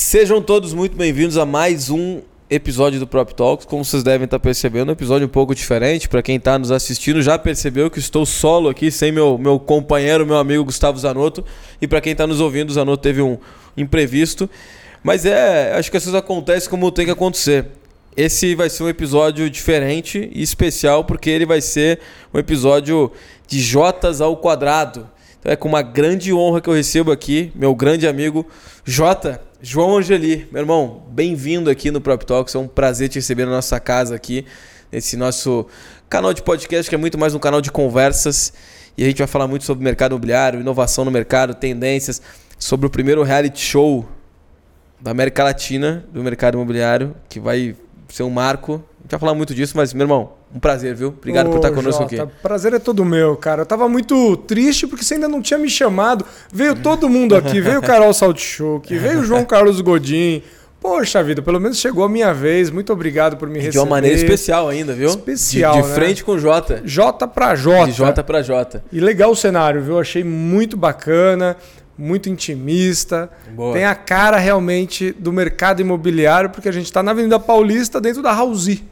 [0.00, 3.66] Sejam todos muito bem-vindos a mais um episódio do Prop Talks.
[3.66, 6.08] Como vocês devem estar percebendo, um episódio um pouco diferente.
[6.08, 10.24] Para quem está nos assistindo, já percebeu que estou solo aqui, sem meu, meu companheiro,
[10.24, 11.44] meu amigo Gustavo Zanotto.
[11.82, 13.38] E para quem está nos ouvindo, o Zanotto teve um
[13.76, 14.48] imprevisto.
[15.02, 17.66] Mas é, acho que as coisas acontecem como tem que acontecer.
[18.16, 21.98] Esse vai ser um episódio diferente e especial porque ele vai ser
[22.32, 23.10] um episódio
[23.48, 25.10] de Jotas ao quadrado.
[25.40, 28.44] Então é com uma grande honra que eu recebo aqui meu grande amigo
[28.84, 30.48] Jota, João Angeli.
[30.50, 32.56] Meu irmão, bem-vindo aqui no Prop Talks.
[32.56, 34.44] É um prazer te receber na nossa casa aqui,
[34.90, 35.66] nesse nosso
[36.10, 38.52] canal de podcast que é muito mais um canal de conversas.
[38.96, 42.20] E a gente vai falar muito sobre mercado imobiliário, inovação no mercado, tendências,
[42.58, 44.08] sobre o primeiro reality show
[45.00, 47.76] da América Latina do mercado imobiliário, que vai
[48.08, 48.74] ser um marco.
[48.74, 51.08] A gente vai falar muito disso, mas, meu irmão, um prazer, viu?
[51.08, 52.32] Obrigado Ô, por estar conosco Jota, aqui.
[52.42, 53.62] Prazer é todo meu, cara.
[53.62, 56.24] Eu tava muito triste porque você ainda não tinha me chamado.
[56.52, 60.42] Veio todo mundo aqui, veio o Carol Saltchuk, veio o João Carlos Godin.
[60.80, 62.70] Poxa vida, pelo menos chegou a minha vez.
[62.70, 63.72] Muito obrigado por me E receber.
[63.72, 65.08] de uma maneira especial ainda, viu?
[65.08, 65.94] Especial, De, de né?
[65.94, 66.80] frente com o Jota.
[66.84, 67.86] J pra J.
[67.86, 68.84] De Jota pra Jota.
[68.92, 69.98] E legal o cenário, viu?
[69.98, 71.56] Achei muito bacana,
[71.98, 73.28] muito intimista.
[73.50, 73.74] Boa.
[73.74, 78.22] Tem a cara realmente do mercado imobiliário, porque a gente está na Avenida Paulista, dentro
[78.22, 78.84] da Hausi.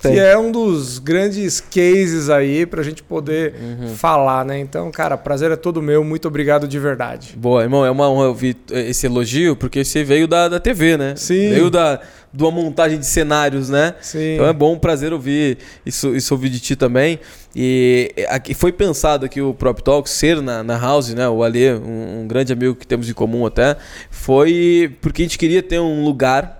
[0.00, 0.12] Tem.
[0.14, 3.94] Que é um dos grandes cases aí pra gente poder Uhum.
[3.94, 4.58] falar, né?
[4.58, 6.04] Então, cara, prazer é todo meu.
[6.04, 7.34] Muito obrigado de verdade.
[7.36, 11.14] Boa, irmão, é uma honra ouvir esse elogio, porque você veio da, da TV, né?
[11.16, 11.50] Sim.
[11.50, 12.00] Veio da,
[12.32, 13.94] de uma montagem de cenários, né?
[14.00, 14.34] Sim.
[14.34, 17.18] Então é bom, um prazer ouvir isso, isso ouvir de ti também.
[17.56, 21.28] E aqui foi pensado aqui o Prop Talk ser na, na House, né?
[21.28, 23.76] O Alê, um, um grande amigo que temos em comum até,
[24.10, 26.57] foi porque a gente queria ter um lugar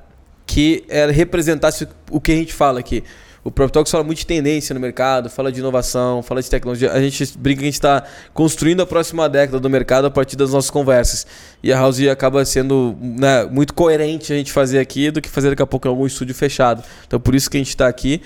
[0.49, 3.05] que era, representasse o que a gente fala aqui.
[3.45, 6.91] O Prop Talks fala muito de tendência no mercado, fala de inovação, fala de tecnologia.
[6.93, 8.03] A gente brinca que a gente está
[8.35, 11.27] construindo a próxima década do mercado a partir das nossas conversas.
[11.63, 15.51] E a House acaba sendo né, muito coerente a gente fazer aqui do que fazer
[15.51, 16.83] daqui a pouco em algum estúdio fechado.
[17.06, 18.21] Então por isso que a gente está aqui.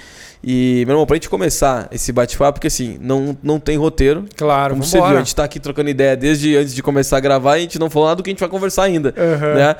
[0.44, 4.24] E, meu irmão, pra gente começar esse bate-papo, porque assim, não, não tem roteiro.
[4.36, 5.20] Claro, Como você viu, vambora.
[5.20, 7.78] a gente tá aqui trocando ideia desde antes de começar a gravar e a gente
[7.78, 9.14] não falou nada do que a gente vai conversar ainda.
[9.16, 9.54] Aham.
[9.54, 9.76] Né?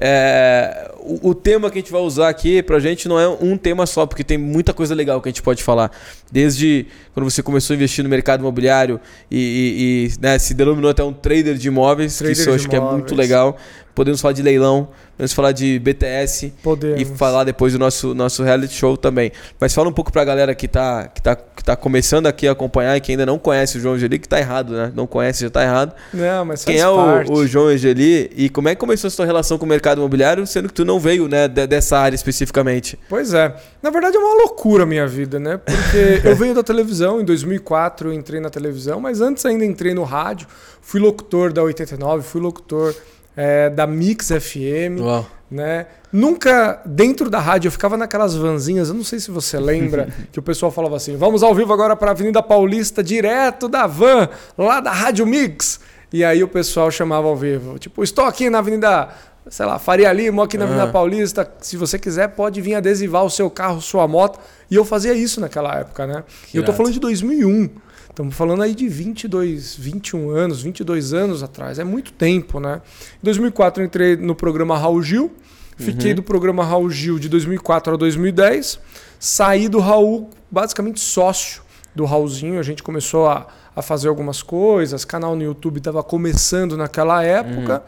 [0.00, 3.56] É, o, o tema que a gente vai usar aqui pra gente não é um
[3.56, 5.90] tema só, porque tem muita coisa legal que a gente pode falar.
[6.30, 10.90] Desde quando você começou a investir no mercado imobiliário e, e- e, né, se denominou
[10.90, 13.18] até um trader de imóveis, Trader que isso eu acho que é muito imóveis.
[13.18, 13.56] legal.
[13.94, 17.00] Podemos falar de leilão, podemos falar de BTS Podemos.
[17.00, 19.30] e falar depois do nosso, nosso reality show também.
[19.60, 22.52] Mas fala um pouco pra galera que tá, que, tá, que tá começando aqui a
[22.52, 24.92] acompanhar e que ainda não conhece o João Angeli, que tá errado, né?
[24.94, 25.92] Não conhece, já tá errado.
[26.12, 27.30] Não, mas Quem é o, parte.
[27.32, 30.46] o João Angeli e como é que começou a sua relação com o mercado imobiliário,
[30.46, 32.98] sendo que tu não veio né, de- dessa área especificamente?
[33.08, 33.54] Pois é.
[33.82, 35.58] Na verdade é uma loucura a minha vida, né?
[35.58, 39.92] Porque eu venho da televisão, em 2004 eu entrei na televisão, mas antes ainda entrei
[39.92, 40.46] no rádio,
[40.80, 42.94] fui locutor da 89, fui locutor
[43.36, 45.26] eh, da Mix FM, Uau.
[45.50, 45.86] né?
[46.12, 50.38] Nunca dentro da rádio eu ficava naquelas vanzinhas, eu não sei se você lembra, que
[50.38, 54.28] o pessoal falava assim: "Vamos ao vivo agora para a Avenida Paulista, direto da van,
[54.56, 55.80] lá da Rádio Mix".
[56.12, 59.08] E aí o pessoal chamava ao vivo, tipo, estou aqui na Avenida,
[59.48, 60.92] sei lá, Faria Lima, aqui na Avenida Ah.
[60.92, 64.38] Paulista, se você quiser pode vir adesivar o seu carro, sua moto.
[64.70, 66.22] E eu fazia isso naquela época, né?
[66.52, 67.70] E eu tô falando de 2001.
[68.12, 71.78] Estamos falando aí de 22, 21 anos, 22 anos atrás.
[71.78, 72.82] É muito tempo, né?
[73.22, 75.32] Em 2004 eu entrei no programa Raul Gil.
[75.78, 78.78] Fiquei do programa Raul Gil de 2004 a 2010.
[79.18, 81.62] Saí do Raul basicamente sócio
[81.94, 82.60] do Raulzinho.
[82.60, 85.06] A gente começou a, a fazer algumas coisas.
[85.06, 87.82] Canal no YouTube estava começando naquela época.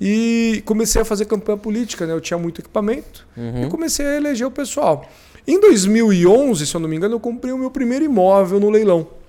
[0.00, 2.12] E comecei a fazer campanha política, né?
[2.12, 3.24] Eu tinha muito equipamento.
[3.66, 5.08] E comecei a eleger o pessoal.
[5.46, 9.19] Em 2011, se eu não me engano, eu comprei o meu primeiro imóvel no leilão.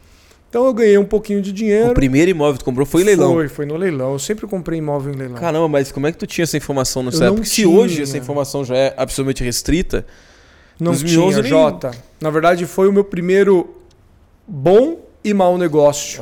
[0.51, 1.91] Então eu ganhei um pouquinho de dinheiro.
[1.91, 3.35] O primeiro imóvel que tu comprou foi em leilão.
[3.35, 4.11] Foi, foi no leilão.
[4.11, 5.37] Eu sempre comprei imóvel em leilão.
[5.37, 7.45] Caramba, mas como é que tu tinha essa informação nessa Eu não época?
[7.45, 7.69] Se tinha.
[7.69, 10.05] hoje essa informação já é absolutamente restrita,
[10.77, 11.91] não 2011 tinha, nem- Jota.
[12.19, 13.77] Na verdade, foi o meu primeiro
[14.45, 16.21] bom e mau negócio.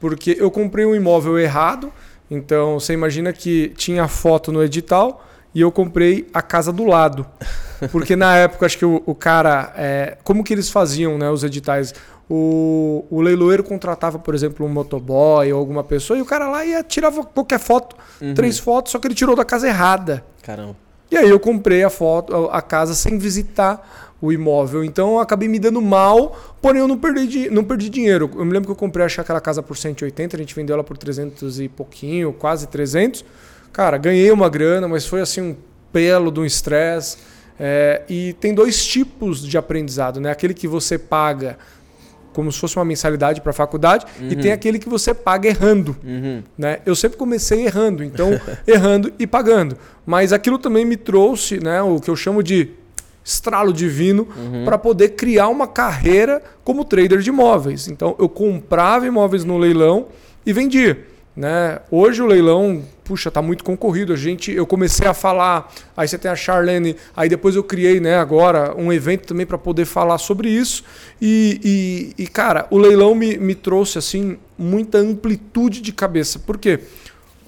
[0.00, 1.92] Porque eu comprei um imóvel errado.
[2.28, 5.24] Então você imagina que tinha foto no edital
[5.54, 7.24] e eu comprei a casa do lado.
[7.92, 9.72] Porque na época, acho que o, o cara.
[9.76, 11.94] é, como que eles faziam né, os editais?
[12.32, 16.64] O, o leiloeiro contratava, por exemplo, um motoboy ou alguma pessoa e o cara lá
[16.64, 17.96] ia tirava qualquer foto,
[18.36, 20.24] três fotos, só que ele tirou da casa errada.
[20.42, 20.76] caramba.
[21.10, 24.84] E aí eu comprei a foto, a casa sem visitar o imóvel.
[24.84, 28.30] Então eu acabei me dando mal, porém eu não perdi, di- não perdi dinheiro.
[28.36, 30.96] Eu me lembro que eu comprei aquela casa por 180, a gente vendeu ela por
[30.96, 33.24] 300 e pouquinho, quase 300.
[33.72, 35.56] Cara, ganhei uma grana, mas foi assim um
[35.92, 37.16] pelo de um estresse.
[37.58, 40.30] É, e tem dois tipos de aprendizado, né?
[40.30, 41.58] Aquele que você paga
[42.32, 45.96] como se fosse uma mensalidade para a faculdade, e tem aquele que você paga errando.
[46.04, 46.42] Uhum.
[46.56, 46.78] Né?
[46.86, 48.30] Eu sempre comecei errando, então
[48.66, 49.76] errando e pagando.
[50.06, 52.70] Mas aquilo também me trouxe né, o que eu chamo de
[53.24, 54.26] estralo divino
[54.64, 57.88] para poder criar uma carreira como trader de imóveis.
[57.88, 60.06] Então eu comprava imóveis no leilão
[60.44, 61.06] e vendia.
[61.36, 61.78] Né?
[61.90, 64.12] Hoje o leilão, puxa, tá muito concorrido.
[64.12, 68.00] A gente, eu comecei a falar, aí você tem a Charlene, aí depois eu criei,
[68.00, 70.84] né, agora um evento também para poder falar sobre isso.
[71.20, 76.38] E, e, e, cara, o leilão me, me trouxe assim muita amplitude de cabeça.
[76.38, 76.80] Por quê?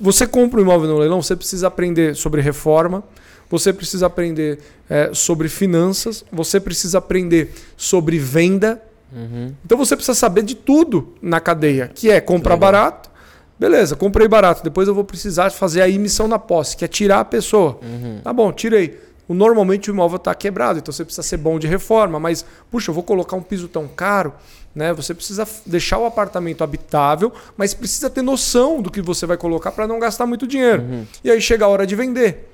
[0.00, 3.04] Você compra um imóvel no leilão, você precisa aprender sobre reforma,
[3.48, 4.58] você precisa aprender
[4.88, 8.82] é, sobre finanças, você precisa aprender sobre venda.
[9.12, 9.52] Uhum.
[9.64, 12.72] Então você precisa saber de tudo na cadeia, que é comprar Legal.
[12.72, 13.11] barato.
[13.58, 14.62] Beleza, comprei barato.
[14.62, 17.78] Depois eu vou precisar fazer a emissão na posse, que é tirar a pessoa.
[17.82, 18.20] Uhum.
[18.22, 18.98] Tá bom, tirei.
[19.28, 22.94] Normalmente o imóvel está quebrado, então você precisa ser bom de reforma, mas, puxa, eu
[22.94, 24.34] vou colocar um piso tão caro,
[24.74, 24.92] né?
[24.92, 29.72] Você precisa deixar o apartamento habitável, mas precisa ter noção do que você vai colocar
[29.72, 31.06] para não gastar muito dinheiro.
[31.24, 32.50] E aí chega a hora de vender.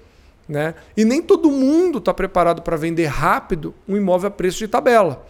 [0.48, 0.74] Né?
[0.96, 5.26] E nem todo mundo está preparado para vender rápido um imóvel a preço de tabela.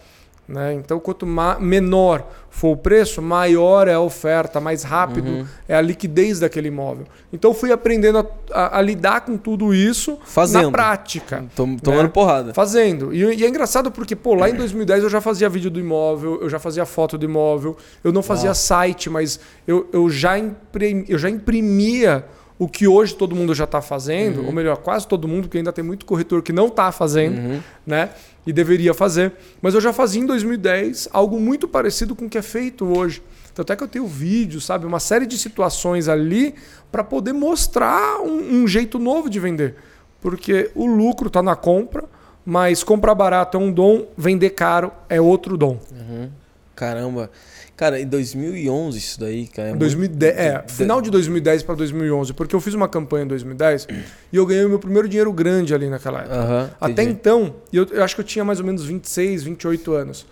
[0.49, 0.73] Né?
[0.73, 1.27] Então, quanto
[1.61, 7.05] menor for o preço, maior é a oferta, mais rápido é a liquidez daquele imóvel.
[7.31, 10.65] Então, fui aprendendo a, a- a lidar com tudo isso Fazendo.
[10.65, 11.45] na prática.
[11.55, 12.09] Tom- tomando né?
[12.09, 12.55] porrada.
[12.55, 13.12] Fazendo.
[13.12, 16.39] E, e é engraçado porque, pô, lá em 2010 eu já fazia vídeo do imóvel,
[16.41, 18.55] eu já fazia foto do imóvel, eu não fazia Uau.
[18.55, 22.25] site, mas eu, eu, já imprim- eu já imprimia
[22.58, 25.72] o que hoje todo mundo já está fazendo, ou melhor, quase todo mundo, porque ainda
[25.72, 27.60] tem muito corretor que não está fazendo, Uhum.
[27.87, 28.10] né?
[28.46, 29.32] E deveria fazer.
[29.62, 33.22] Mas eu já fazia em 2010 algo muito parecido com o que é feito hoje.
[33.55, 34.87] Tanto é que eu tenho vídeo, sabe?
[34.87, 36.55] Uma série de situações ali
[36.90, 39.75] para poder mostrar um, um jeito novo de vender.
[40.20, 42.04] Porque o lucro está na compra,
[42.44, 45.78] mas comprar barato é um dom, vender caro é outro dom.
[45.93, 46.31] Uhum.
[46.78, 47.28] Caramba.
[47.76, 49.69] Cara, em 2011 isso daí, cara.
[49.69, 53.28] É muito- 2010, é, final de 2010 para 2011, porque eu fiz uma campanha em
[53.28, 53.86] 2010
[54.32, 56.34] e eu ganhei o meu primeiro dinheiro grande ali naquela época.
[56.36, 60.25] Aham, Até então, eu, eu acho que eu tinha mais ou menos 26, 28 anos.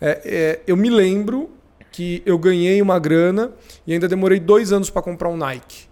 [0.00, 1.50] É, é, eu me lembro
[1.90, 3.50] que eu ganhei uma grana
[3.86, 5.88] e ainda demorei dois anos para comprar um Nike.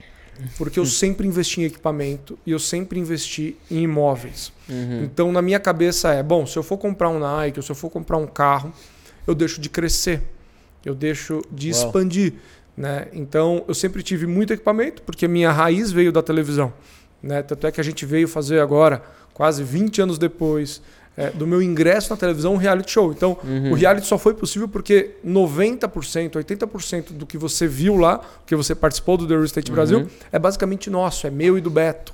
[0.58, 4.52] Porque eu sempre investi em equipamento e eu sempre investi em imóveis.
[4.68, 5.04] Uhum.
[5.04, 7.76] Então, na minha cabeça é: bom, se eu for comprar um Nike, ou se eu
[7.76, 8.70] for comprar um carro,
[9.26, 10.22] eu deixo de crescer,
[10.84, 11.86] eu deixo de Uau.
[11.86, 12.34] expandir.
[12.76, 13.08] Né?
[13.12, 16.72] Então, eu sempre tive muito equipamento, porque minha raiz veio da televisão.
[17.22, 17.42] Né?
[17.42, 19.02] Tanto é que a gente veio fazer agora,
[19.32, 20.82] quase 20 anos depois,
[21.16, 23.10] é, do meu ingresso na televisão, um reality show.
[23.10, 23.72] Então, Uhum.
[23.72, 28.74] o reality só foi possível porque 90%, 80% do que você viu lá, que você
[28.74, 30.08] participou do The Real Estate Brasil, Uhum.
[30.30, 32.12] é basicamente nosso, é meu e do Beto.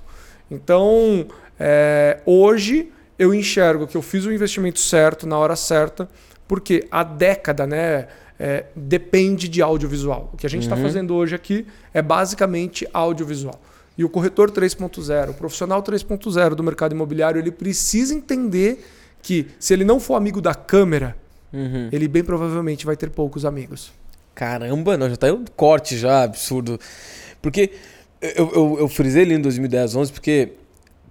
[0.50, 1.26] Então,
[1.58, 6.08] é, hoje eu enxergo que eu fiz o investimento certo, na hora certa,
[6.48, 8.06] porque a década né,
[8.38, 10.30] é, depende de audiovisual.
[10.32, 10.82] O que a gente está Uhum.
[10.82, 13.60] fazendo hoje aqui é basicamente audiovisual.
[13.96, 18.84] E o corretor 3.0, o profissional 3.0 do mercado imobiliário, ele precisa entender
[19.22, 21.16] que se ele não for amigo da câmera,
[21.52, 21.90] Uhum.
[21.92, 23.92] ele bem provavelmente vai ter poucos amigos.
[24.34, 26.80] Caramba, não, já tá aí um corte já, absurdo.
[27.42, 27.72] Porque
[28.22, 30.52] eu, eu, eu frisei ali em 2010, 11, porque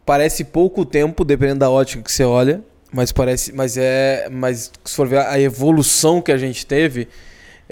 [0.04, 4.96] parece pouco tempo, dependendo da ótica que você olha, mas parece, mas é, mas se
[4.96, 7.08] for ver a evolução que a gente teve,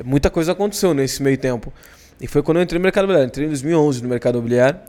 [0.04, 1.74] muita coisa aconteceu nesse meio tempo.
[2.22, 3.28] E foi quando eu entrei no mercado imobiliário.
[3.28, 4.80] Entrei em 2011 no mercado imobiliário,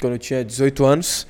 [0.00, 1.26] quando eu tinha 18 anos.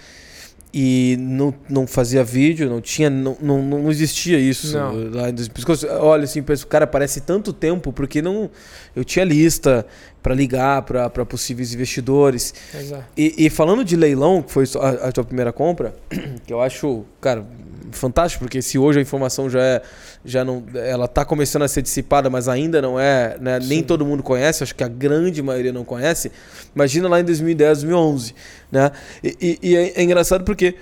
[0.72, 4.76] E não, não fazia vídeo, não tinha, não, não, não existia isso.
[4.76, 4.92] Não.
[5.10, 5.64] Lá em 2000.
[5.64, 8.50] Por isso que eu olho assim, penso, cara, parece tanto tempo, porque não.
[8.94, 9.86] Eu tinha lista
[10.22, 12.52] para ligar para possíveis investidores.
[12.74, 13.04] Exato.
[13.16, 15.94] E, e falando de leilão, que foi a, a tua primeira compra,
[16.46, 17.46] que eu acho, cara,
[17.92, 19.82] fantástico, porque se hoje a informação já é,
[20.24, 24.04] já não, ela tá começando a ser dissipada, mas ainda não é, né, nem todo
[24.04, 26.30] mundo conhece, acho que a grande maioria não conhece.
[26.74, 28.34] Imagina lá em 2010, 2011,
[28.70, 28.90] né?
[29.22, 30.74] E, e- e é, é engraçado porque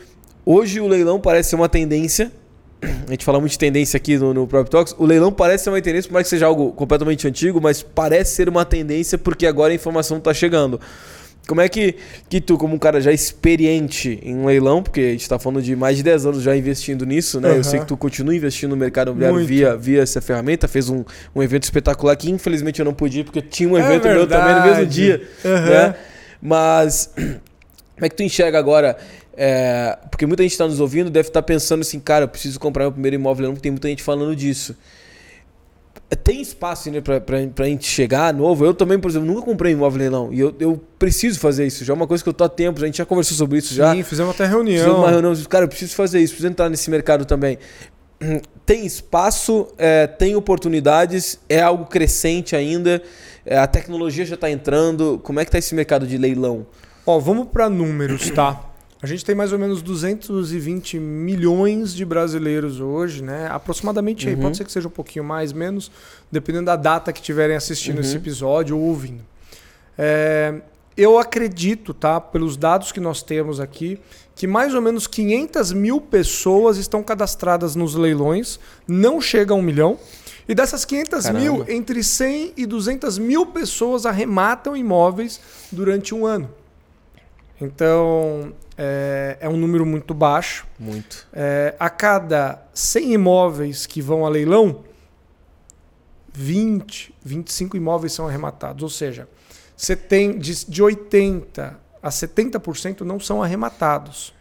[0.45, 2.31] hoje o leilão parece ser uma tendência.
[3.07, 4.95] A gente fala muito de tendência aqui no, no Prop Talks.
[4.99, 8.35] O leilão parece ser uma tendência, por mais que seja algo completamente antigo, mas parece
[8.35, 10.81] ser uma tendência porque agora a informação está chegando.
[11.49, 11.95] Como é que,
[12.29, 15.77] que tu, como um cara já experiente em leilão, porque a gente está falando de
[15.77, 17.51] mais de 10 anos já investindo nisso, né?
[17.51, 17.63] Eu Aham.
[17.63, 19.47] sei que tu continua investindo no mercado imobiliário Muito.
[19.49, 21.05] via, via essa ferramenta, fez um,
[21.37, 24.27] um evento espetacular que infelizmente eu não pude ir, porque tinha um É evento meu
[24.27, 25.23] também no mesmo dia.
[25.45, 25.71] Aham.
[25.71, 25.95] Né?
[26.43, 27.11] Mas
[27.97, 28.97] como é que tu enxerga agora?
[29.37, 32.85] é, porque muita gente está nos ouvindo deve estar pensando assim, cara, eu preciso comprar
[32.85, 34.75] meu primeiro imóvel, porque tem muita gente falando disso.
[36.23, 38.65] Tem espaço né, pra, pra, pra gente chegar novo?
[38.65, 40.33] Eu também, por exemplo, nunca comprei imóvel leilão.
[40.33, 41.85] E eu, eu preciso fazer isso.
[41.85, 42.81] Já é uma coisa que eu tô há tempos.
[42.83, 43.93] A gente já conversou sobre isso já.
[43.93, 44.99] Sim, fizemos até Fizemos reunião.
[44.99, 45.35] uma reunião.
[45.49, 47.59] Cara, eu preciso fazer isso, preciso entrar nesse mercado também.
[48.65, 53.03] tem espaço, é, tem oportunidades, é algo crescente ainda,
[53.45, 55.21] é, a tecnologia já está entrando.
[55.25, 56.67] Como é que está esse mercado de leilão?
[57.07, 58.61] Ó, vamos para números, tá?
[59.01, 63.47] A gente tem mais ou menos 220 milhões de brasileiros hoje, né?
[63.49, 64.35] Aproximadamente, uhum.
[64.35, 65.91] aí, pode ser que seja um pouquinho mais, menos,
[66.33, 68.01] dependendo da data que estiverem assistindo uhum.
[68.01, 69.23] esse episódio ou ouvindo.
[69.97, 70.61] É,
[70.97, 72.21] eu acredito, tá?
[72.21, 74.01] Pelos dados que nós temos aqui,
[74.35, 78.59] que mais ou menos 500 mil pessoas estão cadastradas nos leilões,
[78.89, 79.97] não chega a um milhão.
[80.49, 81.41] E dessas 500 Caramba.
[81.41, 86.49] mil, entre 100 e 200 mil pessoas arrematam imóveis durante um ano.
[87.61, 90.67] Então, é, é um número muito baixo.
[90.79, 91.27] Muito.
[91.33, 94.85] É, a cada 100 imóveis que vão a leilão,
[96.33, 98.83] 20, 25 imóveis são arrematados.
[98.83, 99.29] Ou seja,
[99.77, 104.33] você tem de, de 80 a 70% não são arrematados.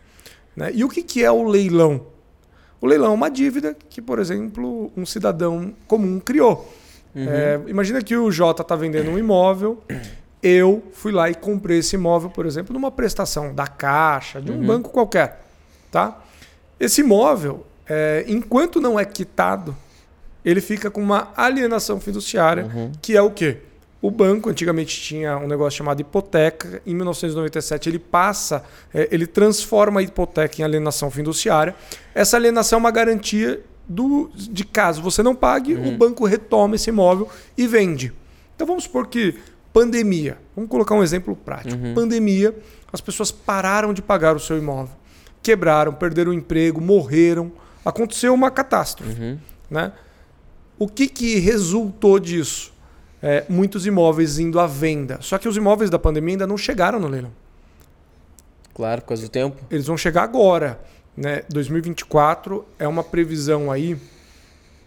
[0.55, 0.71] Né?
[0.73, 2.05] E o que, que é o leilão?
[2.79, 6.71] O leilão é uma dívida que, por exemplo, um cidadão comum criou.
[7.15, 7.27] Uhum.
[7.27, 9.81] É, imagina que o Jota está vendendo um imóvel,
[10.41, 14.55] eu fui lá e comprei esse imóvel, por exemplo, numa prestação da Caixa, de um
[14.55, 14.65] uhum.
[14.65, 15.43] banco qualquer.
[15.91, 16.21] Tá?
[16.79, 19.75] Esse imóvel, é, enquanto não é quitado,
[20.43, 22.91] ele fica com uma alienação fiduciária, uhum.
[23.01, 23.57] que é o quê?
[24.01, 26.79] O banco antigamente tinha um negócio chamado hipoteca.
[26.85, 28.63] Em 1997 ele passa,
[28.93, 31.75] é, ele transforma a hipoteca em alienação fiduciária.
[32.13, 35.95] Essa alienação é uma garantia do, de caso você não pague, uhum.
[35.95, 38.13] o banco retoma esse imóvel e vende.
[38.55, 39.39] Então vamos supor que
[39.75, 41.75] pandemia, vamos colocar um exemplo prático.
[41.75, 41.93] Uhum.
[41.93, 42.55] Pandemia,
[42.91, 44.95] as pessoas pararam de pagar o seu imóvel,
[45.43, 47.51] quebraram, perderam o emprego, morreram,
[47.83, 49.37] aconteceu uma catástrofe, uhum.
[49.69, 49.91] né?
[50.79, 52.73] O que, que resultou disso?
[53.25, 55.17] é, muitos imóveis indo à venda.
[55.19, 57.31] Só que os imóveis da pandemia ainda não chegaram no leilão.
[58.75, 59.57] Claro, por causa do tempo.
[59.71, 60.79] Eles vão chegar agora.
[61.17, 61.41] Né?
[61.49, 63.97] 2024 é uma previsão aí.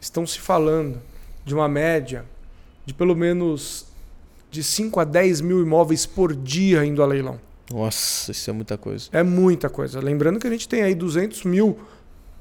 [0.01, 1.03] Estão se falando
[1.45, 2.25] de uma média
[2.87, 3.88] de pelo menos
[4.51, 7.39] de 5 a 10 mil imóveis por dia indo a leilão.
[7.73, 9.09] Nossa, isso é muita coisa.
[9.13, 10.01] É muita coisa.
[10.01, 11.79] Lembrando que a gente tem aí 200 mil.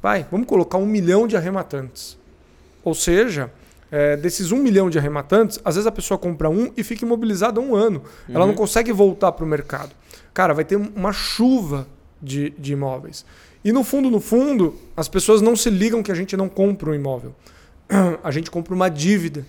[0.02, 2.18] Vai, vamos colocar um milhão de arrematantes.
[2.84, 3.52] Ou seja,
[3.92, 7.60] é, desses um milhão de arrematantes, às vezes a pessoa compra um e fica imobilizada
[7.60, 8.00] um ano.
[8.00, 8.36] Uhum.
[8.36, 8.58] Ela não uhum.
[8.58, 9.92] consegue voltar para o mercado.
[10.34, 11.88] Cara, vai ter uma chuva
[12.22, 13.26] de, de imóveis.
[13.64, 16.90] E no fundo, no fundo, as pessoas não se ligam que a gente não compra
[16.90, 17.36] um imóvel.
[18.24, 19.46] A gente compra uma dívida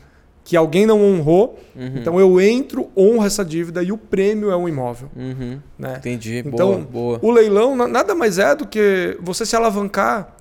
[0.49, 1.59] que alguém não honrou.
[1.76, 1.93] Uhum.
[1.97, 5.11] Então eu entro, honro essa dívida e o prêmio é um imóvel.
[5.14, 5.61] Uhum.
[5.78, 5.97] Né?
[5.99, 6.38] Entendi.
[6.38, 7.21] Então, boa, boa.
[7.21, 10.35] o leilão nada mais é do que você se alavancar,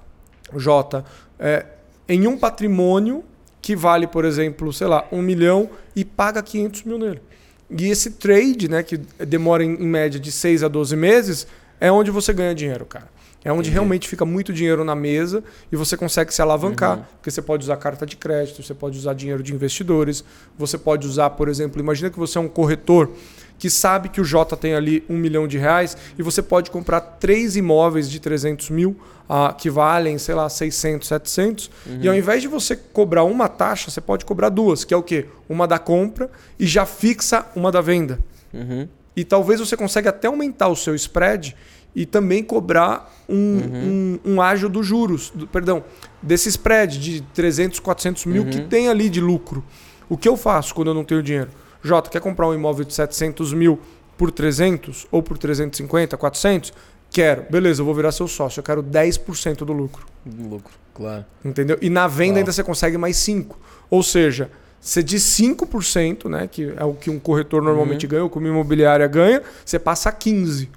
[0.55, 1.03] Jota,
[1.37, 1.65] é,
[2.07, 3.21] em um patrimônio
[3.61, 7.21] que vale, por exemplo, sei lá, um milhão e paga 500 mil nele.
[7.69, 11.47] E esse trade, né, que demora em, média de 6 a 12 meses,
[11.81, 13.09] é onde você ganha dinheiro, cara.
[13.47, 16.97] É onde realmente fica muito dinheiro na mesa e você consegue se alavancar.
[16.97, 17.03] Uhum.
[17.13, 20.21] Porque você pode usar carta de crédito, você pode usar dinheiro de investidores,
[20.57, 23.09] você pode usar, por exemplo, imagina que você é um corretor
[23.57, 26.99] que sabe que o Jota tem ali um milhão de reais e você pode comprar
[26.99, 28.97] três imóveis de 300 mil
[29.29, 31.71] uh, que valem, sei lá, 600, 700.
[31.85, 31.99] Uhum.
[32.01, 35.01] E ao invés de você cobrar uma taxa, você pode cobrar duas, que é o
[35.01, 35.25] quê?
[35.47, 38.19] Uma da compra e já fixa uma da venda.
[38.53, 38.89] Uhum.
[39.15, 41.55] E talvez você consiga até aumentar o seu spread
[41.97, 44.19] e também cobrar um, uhum.
[44.23, 45.83] um, um ágio dos juros, do, perdão,
[46.21, 48.67] desse spread de 300, 400 mil que uhum.
[48.67, 49.65] tem ali de lucro.
[50.07, 51.49] O que eu faço quando eu não tenho dinheiro?
[51.81, 53.79] Jota, quer comprar um imóvel de 700 mil
[54.15, 56.71] por 300 ou por 350, 400?
[57.09, 57.47] Quero.
[57.49, 58.59] Beleza, eu vou virar seu sócio.
[58.59, 60.05] Eu quero 10% do lucro.
[60.23, 61.25] Lucro, claro.
[61.43, 61.79] Entendeu?
[61.81, 63.55] E na venda ainda você consegue mais 5%.
[63.89, 68.09] Ou seja, você de 5%, né, que é o que um corretor normalmente uhum.
[68.11, 70.67] ganha, ou que uma imobiliária ganha, você passa a 15%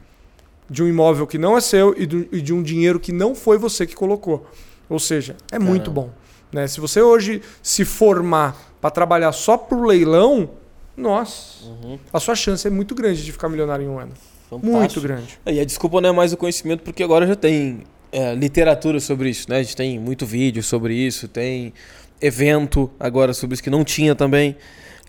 [0.71, 3.35] de um imóvel que não é seu e, do, e de um dinheiro que não
[3.35, 4.47] foi você que colocou.
[4.89, 5.69] Ou seja, é Caramba.
[5.69, 6.11] muito bom.
[6.53, 6.67] Né?
[6.69, 10.51] Se você hoje se formar para trabalhar só para o leilão,
[10.97, 11.99] nossa, uhum.
[12.13, 14.13] a sua chance é muito grande de ficar milionário em um ano.
[14.49, 14.77] Fantástico.
[14.77, 15.39] Muito grande.
[15.47, 19.31] E a desculpa não é mais o conhecimento, porque agora já tem é, literatura sobre
[19.31, 19.59] isso, né?
[19.59, 21.73] A gente tem muito vídeo sobre isso, tem
[22.21, 24.57] evento agora sobre isso que não tinha também.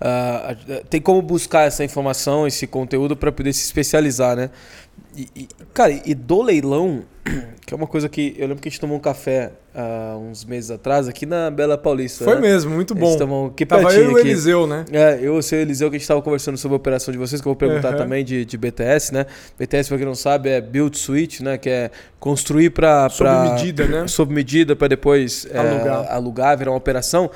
[0.01, 4.49] Uh, tem como buscar essa informação, esse conteúdo para poder se especializar, né?
[5.15, 7.03] E, e, cara, e do leilão,
[7.65, 10.19] que é uma coisa que eu lembro que a gente tomou um café há uh,
[10.19, 12.23] uns meses atrás aqui na Bela Paulista.
[12.23, 12.41] Foi né?
[12.41, 13.17] mesmo, muito bom.
[13.17, 14.85] Tomou, que Tava eu e o Eliseu, né?
[14.91, 17.17] É, eu e o seu Eliseu que a gente estava conversando sobre a operação de
[17.17, 17.97] vocês, que eu vou perguntar uhum.
[17.97, 19.25] também de, de BTS, né?
[19.59, 21.57] BTS, para quem não sabe, é Build Suite, né?
[21.57, 23.09] Que é construir para...
[23.09, 24.07] Sob pra, medida, né?
[24.09, 26.05] Sob medida para depois alugar.
[26.05, 27.29] É, alugar, virar uma operação.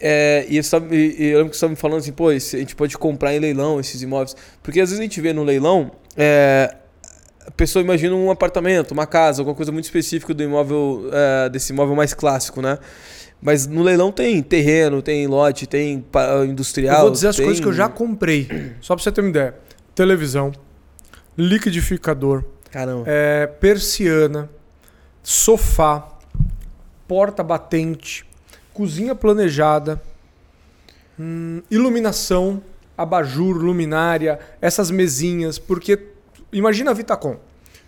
[0.00, 2.74] É, e, eu, e, eu lembro que você estava me falando assim, pô, a gente
[2.74, 4.36] pode comprar em leilão esses imóveis.
[4.60, 5.92] Porque às vezes a gente vê no leilão...
[6.16, 6.74] É,
[7.46, 11.72] a pessoa imagina um apartamento, uma casa, alguma coisa muito específica do imóvel, é, desse
[11.72, 12.78] imóvel mais clássico, né?
[13.40, 16.04] Mas no leilão tem terreno, tem lote, tem
[16.48, 16.96] industrial.
[16.96, 17.44] Eu vou dizer as tem...
[17.44, 18.48] coisas que eu já comprei.
[18.80, 19.54] Só pra você ter uma ideia:
[19.94, 20.50] televisão,
[21.38, 22.42] liquidificador,
[23.06, 24.50] é, persiana,
[25.22, 26.08] sofá,
[27.06, 28.26] porta batente,
[28.74, 30.02] cozinha planejada,
[31.18, 32.60] hum, iluminação,
[32.98, 36.15] abajur, luminária, essas mesinhas, porque
[36.52, 37.36] imagina a Vitacom.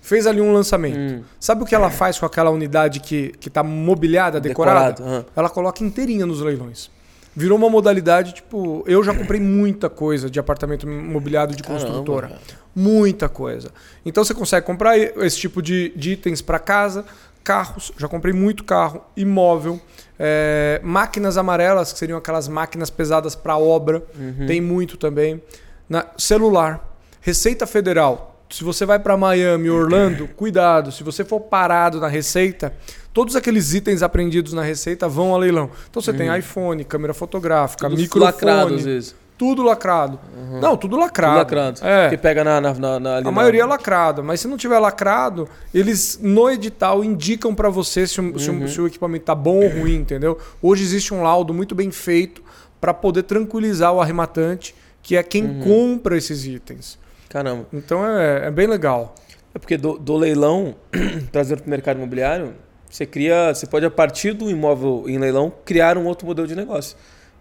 [0.01, 0.99] Fez ali um lançamento.
[0.99, 1.23] Hum.
[1.41, 4.93] Sabe o que ela faz com aquela unidade que está mobiliada, decorada?
[4.93, 5.25] Decorado, uhum.
[5.35, 6.91] Ela coloca inteirinha nos leilões.
[7.35, 12.29] Virou uma modalidade, tipo, eu já comprei muita coisa de apartamento mobiliado de Caramba, construtora.
[12.29, 12.41] Cara.
[12.75, 13.71] Muita coisa.
[14.05, 17.05] Então você consegue comprar esse tipo de, de itens para casa,
[17.45, 19.81] carros, já comprei muito carro, imóvel,
[20.19, 24.47] é, máquinas amarelas, que seriam aquelas máquinas pesadas para obra, uhum.
[24.47, 25.41] tem muito também.
[25.89, 30.91] Na, celular, Receita Federal, se você vai para Miami, Orlando, cuidado.
[30.91, 32.73] Se você for parado na Receita,
[33.13, 35.71] todos aqueles itens aprendidos na Receita vão a leilão.
[35.91, 36.17] Então você uhum.
[36.17, 38.33] tem iPhone, câmera fotográfica, tudo microfone.
[38.33, 39.15] Lacrado, às vezes.
[39.37, 40.19] Tudo lacrado.
[40.37, 40.61] Uhum.
[40.61, 41.35] Não, tudo lacrado.
[41.35, 41.81] Tudo lacrado.
[41.87, 42.09] É.
[42.09, 42.61] Que pega na.
[42.61, 43.31] na, na, na a na...
[43.31, 44.25] maioria é lacrado.
[44.25, 48.37] Mas se não tiver lacrado, eles no edital indicam para você se, uhum.
[48.37, 50.39] se, se, o equipamento tá bom ou ruim, entendeu?
[50.61, 52.43] Hoje existe um laudo muito bem feito
[52.81, 55.61] para poder tranquilizar o arrematante, que é quem uhum.
[55.61, 56.99] compra esses itens.
[57.29, 57.67] Caramba.
[57.73, 59.15] Então é, é bem legal.
[59.55, 60.75] É porque do, do leilão,
[61.33, 62.55] trazendo para o mercado imobiliário,
[62.89, 66.57] você cria, você pode a partir do imóvel em leilão criar um outro modelo de
[66.57, 66.97] negócio,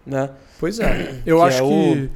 [0.06, 0.30] né?
[0.58, 1.20] Pois é.
[1.24, 2.08] Eu que acho é que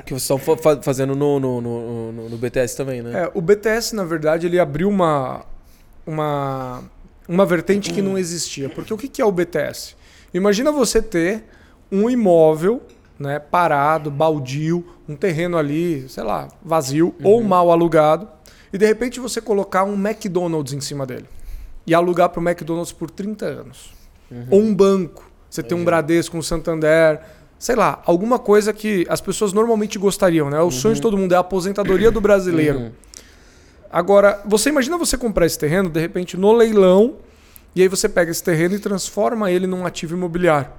[0.00, 3.24] o, que vocês estão fazendo no, no, no, no, BTS também, né?
[3.24, 5.44] É, o BTS na verdade ele abriu uma
[6.06, 6.82] uma
[7.28, 8.68] uma vertente que não existia.
[8.68, 9.96] Porque o que é o BTS?
[10.34, 11.44] Imagina você ter
[11.90, 12.82] um imóvel
[13.22, 17.30] né, parado, baldio, um terreno ali, sei lá, vazio uhum.
[17.30, 18.28] ou mal alugado,
[18.72, 21.26] e de repente você colocar um McDonald's em cima dele
[21.86, 23.94] e alugar para o McDonald's por 30 anos.
[24.30, 24.46] Uhum.
[24.50, 25.30] Ou um banco.
[25.48, 27.20] Você tem um Bradesco, um Santander,
[27.58, 30.58] sei lá, alguma coisa que as pessoas normalmente gostariam, né?
[30.60, 30.70] O uhum.
[30.70, 32.78] sonho de todo mundo é a aposentadoria do brasileiro.
[32.78, 32.92] Uhum.
[33.90, 37.16] Agora, você imagina você comprar esse terreno, de repente, no leilão,
[37.76, 40.70] e aí você pega esse terreno e transforma ele num ativo imobiliário.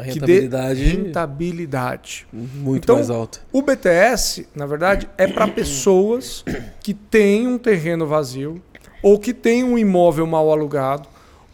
[0.00, 0.82] A rentabilidade.
[0.82, 2.26] rentabilidade.
[2.32, 3.40] Muito então, mais alta.
[3.52, 6.44] O BTS, na verdade, é para pessoas
[6.80, 8.62] que têm um terreno vazio,
[9.02, 11.08] ou que têm um imóvel mal alugado,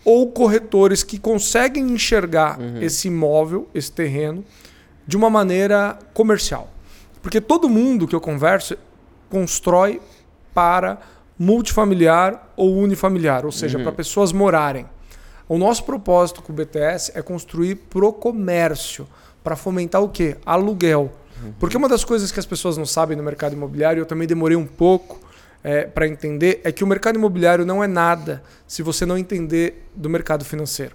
[0.04, 2.80] ou corretores que conseguem enxergar uhum.
[2.80, 4.44] esse imóvel, esse terreno,
[5.06, 6.70] de uma maneira comercial.
[7.20, 8.76] Porque todo mundo que eu converso
[9.28, 10.00] constrói
[10.54, 10.98] para
[11.38, 13.84] multifamiliar ou unifamiliar, ou seja, uhum.
[13.84, 14.86] para pessoas morarem.
[15.48, 19.06] O nosso propósito com o BTS é construir pro comércio,
[19.44, 20.36] para fomentar o quê?
[20.44, 21.12] Aluguel.
[21.42, 21.52] Uhum.
[21.60, 24.56] Porque uma das coisas que as pessoas não sabem no mercado imobiliário, eu também demorei
[24.56, 25.20] um pouco
[25.62, 29.88] é, para entender, é que o mercado imobiliário não é nada se você não entender
[29.94, 30.94] do mercado financeiro.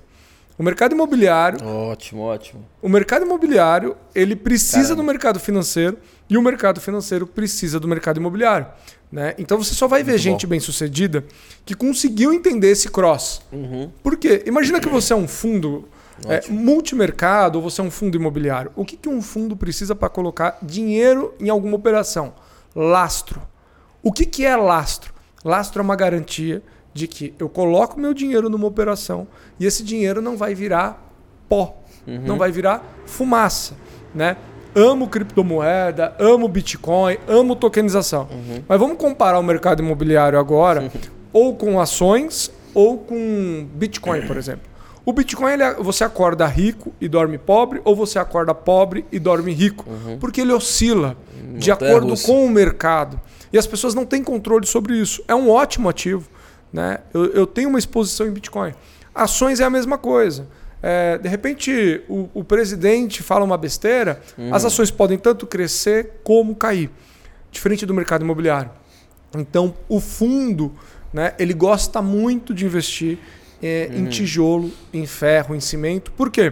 [0.58, 1.66] O mercado imobiliário.
[1.66, 2.66] Ótimo, ótimo.
[2.82, 4.96] O mercado imobiliário, ele precisa Caramba.
[4.96, 5.98] do mercado financeiro
[6.30, 8.68] e o mercado financeiro precisa do mercado imobiliário.
[9.12, 9.36] Né?
[9.38, 10.18] Então você só vai Muito ver bom.
[10.20, 11.26] gente bem sucedida
[11.66, 13.42] que conseguiu entender esse cross.
[13.52, 13.92] Uhum.
[14.02, 14.44] Por quê?
[14.46, 15.90] Imagina que você é um fundo
[16.26, 18.72] é, multimercado ou você é um fundo imobiliário.
[18.76, 22.34] O que, que um fundo precisa para colocar dinheiro em alguma operação?
[22.74, 23.42] Lastro.
[24.02, 25.14] O que, que é lastro?
[25.44, 29.28] Lastro é uma garantia de que eu coloco meu dinheiro numa operação
[29.60, 31.12] e esse dinheiro não vai virar
[31.50, 32.22] pó, uhum.
[32.22, 33.76] não vai virar fumaça.
[34.14, 34.38] Né?
[34.76, 38.28] Amo criptomoeda, amo Bitcoin, amo tokenização.
[38.32, 38.64] Uhum.
[38.68, 40.92] Mas vamos comparar o mercado imobiliário agora,
[41.34, 44.72] ou com ações, ou com Bitcoin, por exemplo.
[45.04, 49.20] O Bitcoin, ele, é, você acorda rico e dorme pobre, ou você acorda pobre e
[49.20, 49.90] dorme rico.
[49.90, 50.20] Uhum.
[50.20, 51.18] Porque ele oscila
[51.58, 53.20] de acordo com o mercado.
[53.52, 55.24] E as pessoas não têm controle sobre isso.
[55.28, 56.30] É um ótimo ativo.
[56.72, 57.00] Né?
[57.14, 58.74] Eu, eu tenho uma exposição em Bitcoin.
[59.14, 60.48] Ações é a mesma coisa.
[60.82, 64.54] É, de repente, o, o, presidente fala uma besteira, uhum.
[64.54, 66.90] as ações podem tanto crescer como cair,
[67.52, 68.72] diferente do mercado imobiliário.
[69.38, 70.74] Então, o fundo,
[71.14, 73.20] né, ele gosta muito de investir
[73.62, 74.00] é, uhum.
[74.00, 76.12] em tijolo, em ferro, em cimento.
[76.14, 76.52] Por quê?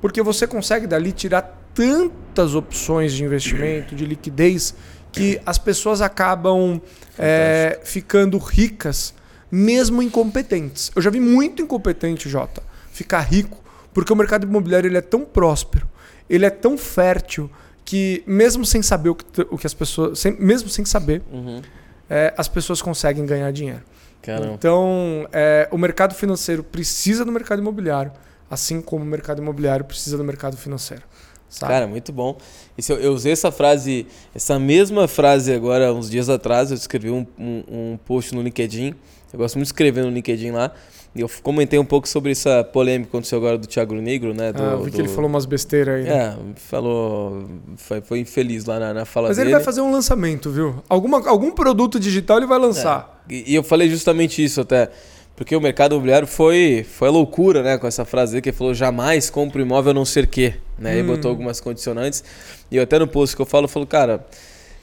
[0.00, 4.74] Porque você consegue dali tirar tantas opções de investimento, de liquidez,
[5.10, 6.80] que as pessoas acabam
[7.18, 9.14] é, ficando ricas,
[9.50, 10.90] mesmo incompetentes.
[10.94, 12.62] Eu já vi muito incompetente, Jota
[12.94, 13.60] ficar rico,
[13.92, 15.88] porque o mercado imobiliário ele é tão próspero,
[16.30, 17.50] ele é tão fértil
[17.84, 21.60] que mesmo sem saber o que, o que as pessoas, sem, mesmo sem saber, uhum.
[22.08, 23.82] é, as pessoas conseguem ganhar dinheiro.
[24.22, 24.54] Caramba.
[24.54, 28.12] Então, é, o mercado financeiro precisa do mercado imobiliário,
[28.48, 31.02] assim como o mercado imobiliário precisa do mercado financeiro.
[31.48, 31.72] Sabe?
[31.72, 32.38] Cara, muito bom.
[32.78, 37.26] Isso, eu, usei essa frase, essa mesma frase agora, uns dias atrás, eu escrevi um,
[37.38, 38.94] um, um post no LinkedIn.
[39.32, 40.72] Eu gosto muito de escrever no LinkedIn lá.
[41.16, 44.52] Eu comentei um pouco sobre essa polêmica que aconteceu agora do Thiago Negro, né?
[44.52, 46.02] Do, ah, eu vi que do- ele falou umas besteiras aí.
[46.04, 46.10] né?
[46.10, 47.44] É, falou.
[47.76, 49.50] Foi, foi infeliz lá na, na fala Mas dele.
[49.50, 50.82] ele vai fazer um lançamento, viu?
[50.88, 53.22] Alguma, algum produto digital ele vai lançar.
[53.30, 54.90] E, e eu falei justamente isso até.
[55.36, 57.78] Porque o mercado imobiliário foi, foi loucura, né?
[57.78, 60.54] Com essa frase dele que ele falou: jamais compre um imóvel a não ser que.
[60.78, 61.00] Né?
[61.00, 61.06] Hum.
[61.06, 62.24] botou algumas condicionantes.
[62.70, 64.26] E eu até no post que eu falo, eu falo, cara.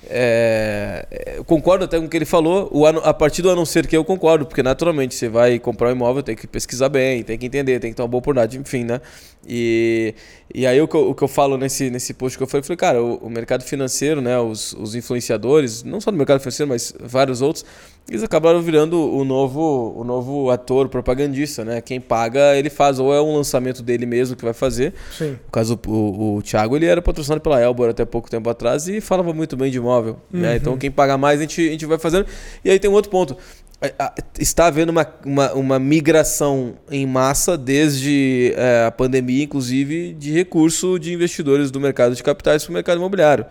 [0.10, 2.70] É, é, eu concordo até com o que ele falou.
[2.72, 5.90] O a partir do a não ser que eu concordo, porque naturalmente você vai comprar
[5.90, 8.58] um imóvel, tem que pesquisar bem, tem que entender, tem que ter uma boa oportunidade,
[8.58, 9.00] enfim, né?
[9.47, 10.13] E,
[10.54, 12.62] e aí o que, eu, o que eu falo nesse, nesse post que eu falei,
[12.62, 14.39] eu falei, cara, o, o mercado financeiro, né?
[14.39, 17.65] Os, os influenciadores, não só no mercado financeiro, mas vários outros,
[18.10, 21.82] eles acabaram virando o novo, o novo ator propagandista, né?
[21.82, 24.93] Quem paga, ele faz, ou é um lançamento dele mesmo que vai fazer.
[25.17, 25.32] Sim.
[25.32, 29.01] No caso, o, o Thiago, ele era patrocinado pela Elbor até pouco tempo atrás e
[29.01, 30.17] falava muito bem de imóvel.
[30.32, 30.49] né?
[30.49, 30.56] Uhum.
[30.56, 32.25] Então, quem paga mais, a gente, a gente vai fazendo.
[32.63, 33.38] E aí tem um outro ponto.
[34.39, 41.00] Está havendo uma, uma, uma migração em massa desde é, a pandemia, inclusive, de recurso
[41.00, 43.46] de investidores do mercado de capitais para o mercado imobiliário.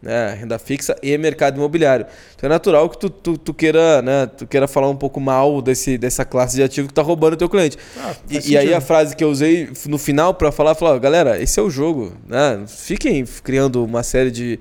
[0.00, 0.34] Né?
[0.40, 2.04] Renda fixa e mercado imobiliário.
[2.36, 5.62] Então é natural que tu, tu, tu queira, né, tu queira falar um pouco mal
[5.62, 7.78] desse, dessa classe de ativo que está roubando o teu cliente.
[7.98, 11.42] Ah, E, e aí a frase que eu usei no final para falar, falar, galera,
[11.42, 12.64] esse é o jogo, né?
[12.66, 14.60] Fiquem criando uma série de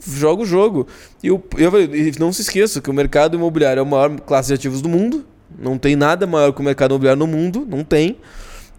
[0.00, 0.86] joga o jogo.
[1.22, 4.48] E o- eu falei, não se esqueça que o mercado imobiliário é a maior classe
[4.48, 5.24] de ativos do mundo.
[5.58, 8.16] Não tem nada maior que o mercado imobiliário no mundo, não tem.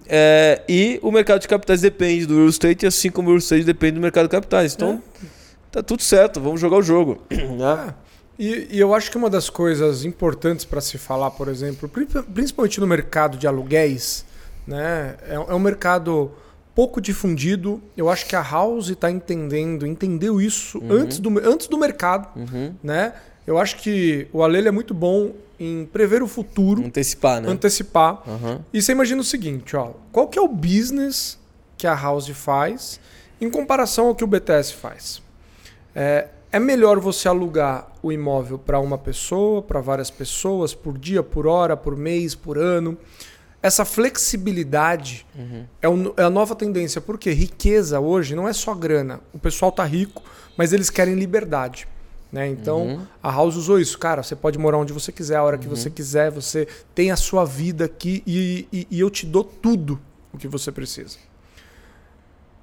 [0.08, 3.63] É, e o mercado de capitais depende do real estate, assim como o real estate
[3.63, 4.74] depende do mercado de capitais.
[4.74, 5.02] Então,
[5.71, 7.21] tá tudo certo, vamos jogar o jogo.
[7.63, 7.93] Ah,
[8.39, 12.08] E, e eu acho que uma das coisas importantes para se falar, por exemplo, pri-
[12.34, 14.26] principalmente no mercado de aluguéis,
[14.65, 16.32] né, é, é um mercado
[16.75, 17.81] pouco difundido.
[17.95, 22.27] Eu acho que a House está entendendo, entendeu isso antes, do, antes do mercado.
[22.36, 22.73] Uhum.
[22.84, 23.13] Né?
[23.45, 27.49] Eu acho que o Alele é muito bom em prever o futuro, Antecipar, né?
[27.49, 28.23] antecipar.
[28.27, 28.62] Aham.
[28.73, 31.38] E você imagina o seguinte, ó, qual que é o business
[31.77, 32.99] que a House faz
[33.39, 35.21] em comparação ao que o BTS faz?
[35.93, 41.21] É, é melhor você alugar o imóvel para uma pessoa, para várias pessoas, por dia,
[41.21, 42.97] por hora, por mês, por ano.
[43.63, 45.26] Essa flexibilidade
[45.82, 49.19] é, o- é a nova tendência, porque riqueza hoje não é só grana.
[49.34, 50.24] O pessoal tá rico,
[50.58, 51.88] mas eles querem liberdade.
[52.32, 52.47] Né?
[52.47, 54.00] Então, a House usou isso.
[54.00, 57.15] Cara, você pode morar onde você quiser, a hora que você quiser, você tem a
[57.17, 60.00] sua vida aqui e, e- e eu te dou tudo
[60.34, 61.17] o que você precisa.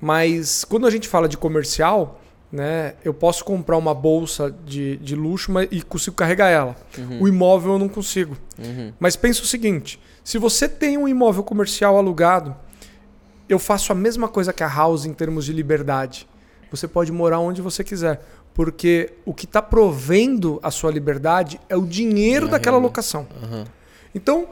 [0.01, 5.15] Mas quando a gente fala de comercial, né, eu posso comprar uma bolsa de, de
[5.15, 6.77] luxo mas, e consigo carregar ela.
[7.21, 8.37] O imóvel eu não consigo.
[8.59, 8.93] Uhum.
[8.99, 12.57] Mas pensa o seguinte: se você tem um imóvel comercial alugado,
[13.49, 16.29] eu faço a mesma coisa que a House em termos de liberdade.
[16.71, 18.23] Você pode morar onde você quiser.
[18.53, 23.27] Porque o que está provendo a sua liberdade é o dinheiro a daquela locação.
[23.43, 23.65] Aham.
[24.15, 24.49] Então,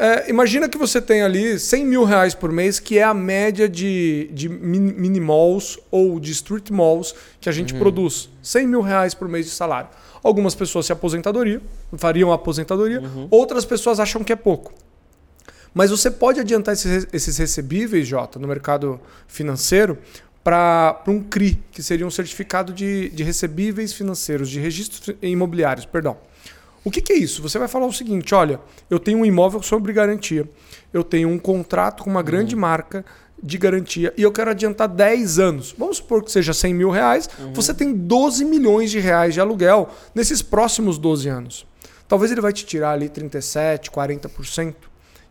[0.00, 3.68] é, imagina que você tem ali 100 mil reais por mês, que é a média
[3.68, 8.28] de, de min- mini malls ou de street malls que a gente produz.
[8.42, 9.90] 100 mil reais por mês de salário.
[10.22, 11.60] Algumas pessoas se aposentadoriam,
[11.96, 14.72] fariam a aposentadoria, outras pessoas acham que é pouco.
[15.72, 19.96] Mas você pode adiantar esses, esses recebíveis, Jota, no mercado financeiro
[20.42, 26.16] para um CRI, que seria um certificado de, de recebíveis financeiros, de registros imobiliários, perdão.
[26.84, 27.42] O que, que é isso?
[27.42, 30.48] Você vai falar o seguinte: olha, eu tenho um imóvel sobre garantia,
[30.92, 33.04] eu tenho um contrato com uma grande marca
[33.42, 35.74] de garantia e eu quero adiantar 10 anos.
[35.76, 39.88] Vamos supor que seja 100 mil reais, você tem 12 milhões de reais de aluguel
[40.14, 41.66] nesses próximos 12 anos.
[42.08, 44.74] Talvez ele vai te tirar ali 37%, 40%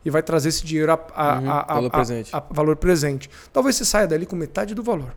[0.06, 2.30] e vai trazer esse dinheiro a, a- Uhum, a- a- valor presente.
[2.36, 3.30] a valor presente.
[3.52, 5.14] Talvez você saia dali com metade do valor.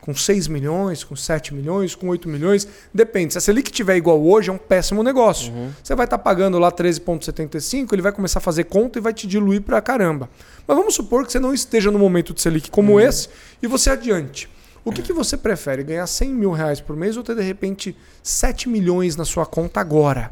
[0.00, 2.66] Com 6 milhões, com 7 milhões, com 8 milhões.
[2.94, 3.32] Depende.
[3.32, 5.52] Se a Selic tiver igual hoje, é um péssimo negócio.
[5.52, 5.72] Uhum.
[5.82, 9.26] Você vai estar pagando lá 13,75, ele vai começar a fazer conta e vai te
[9.26, 10.28] diluir pra caramba.
[10.66, 13.00] Mas vamos supor que você não esteja no momento de Selic como Uhum.
[13.00, 13.28] esse
[13.60, 14.48] e você adiante.
[14.84, 15.82] O que, que você prefere?
[15.82, 19.80] Ganhar 100 mil reais por mês ou ter de repente 7 milhões na sua conta
[19.80, 20.30] agora?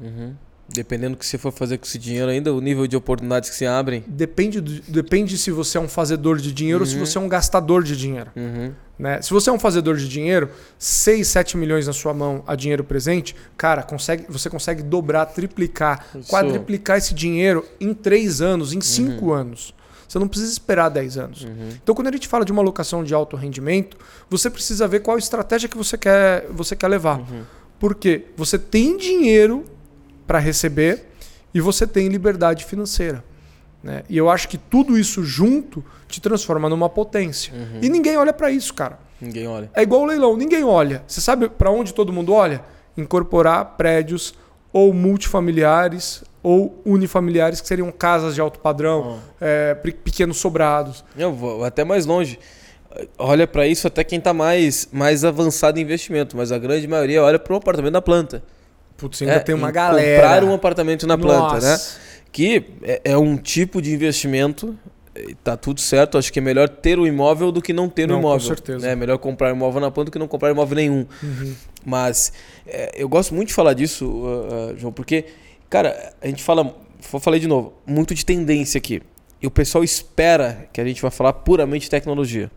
[0.00, 0.34] Uhum.
[0.72, 3.56] Dependendo do que você for fazer com esse dinheiro ainda, o nível de oportunidades que
[3.56, 4.04] se abrem.
[4.06, 7.04] Depende, do- depende se você é um fazedor de dinheiro ou se Uhum.
[7.04, 8.30] você é um gastador de dinheiro.
[8.36, 8.72] Uhum.
[8.98, 9.20] Né?
[9.22, 12.84] Se você é um fazedor de dinheiro, 6, 7 milhões na sua mão a dinheiro
[12.84, 16.28] presente, cara, consegue, você consegue dobrar, triplicar, Isso.
[16.28, 19.32] quadriplicar esse dinheiro em 3 anos, em 5 Uhum.
[19.32, 19.74] anos.
[20.06, 21.46] Você não precisa esperar 10 anos.
[21.82, 23.96] Então, quando a gente fala de uma alocação de alto rendimento,
[24.28, 27.18] você precisa ver qual estratégia que você quer, você quer levar.
[27.20, 27.42] Uhum.
[27.78, 29.64] Porque você tem dinheiro
[30.30, 31.06] para receber
[31.52, 33.24] e você tem liberdade financeira.
[33.82, 34.04] Né?
[34.08, 37.52] E eu acho que tudo isso junto te transforma numa potência.
[37.82, 39.00] E ninguém olha para isso, cara.
[39.20, 39.68] Ninguém olha.
[39.74, 41.02] É igual o leilão, ninguém olha.
[41.04, 42.62] Você sabe para onde todo mundo olha?
[42.96, 44.32] Incorporar prédios
[44.72, 51.04] ou multifamiliares ou unifamiliares, que seriam casas de alto padrão, é, pe- pequenos sobrados.
[51.18, 52.38] Eu vou até mais longe.
[53.18, 57.20] Olha pra isso até quem tá mais, mais avançado em investimento, mas a grande maioria
[57.20, 58.44] olha pro apartamento na planta.
[59.00, 60.22] Putz, ainda É, tem uma galera.
[60.22, 61.70] Comprar um apartamento na planta, né?
[61.70, 61.98] Nossa.
[62.30, 64.78] Que é, é um tipo de investimento.
[65.42, 68.18] Tá tudo certo, acho que é melhor ter o imóvel do que não ter Não,
[68.18, 68.46] o com imóvel.
[68.46, 68.86] certeza.
[68.86, 71.06] É melhor comprar imóvel na planta do que não comprar imóvel nenhum.
[71.22, 71.54] Uhum.
[71.84, 72.32] Mas
[72.66, 75.24] é, eu gosto muito de falar disso, uh, uh, João, porque,
[75.68, 76.74] cara, a gente fala,
[77.10, 79.02] vou falei de novo, muito de tendência aqui.
[79.42, 82.50] E o pessoal espera que a gente vai falar puramente tecnologia.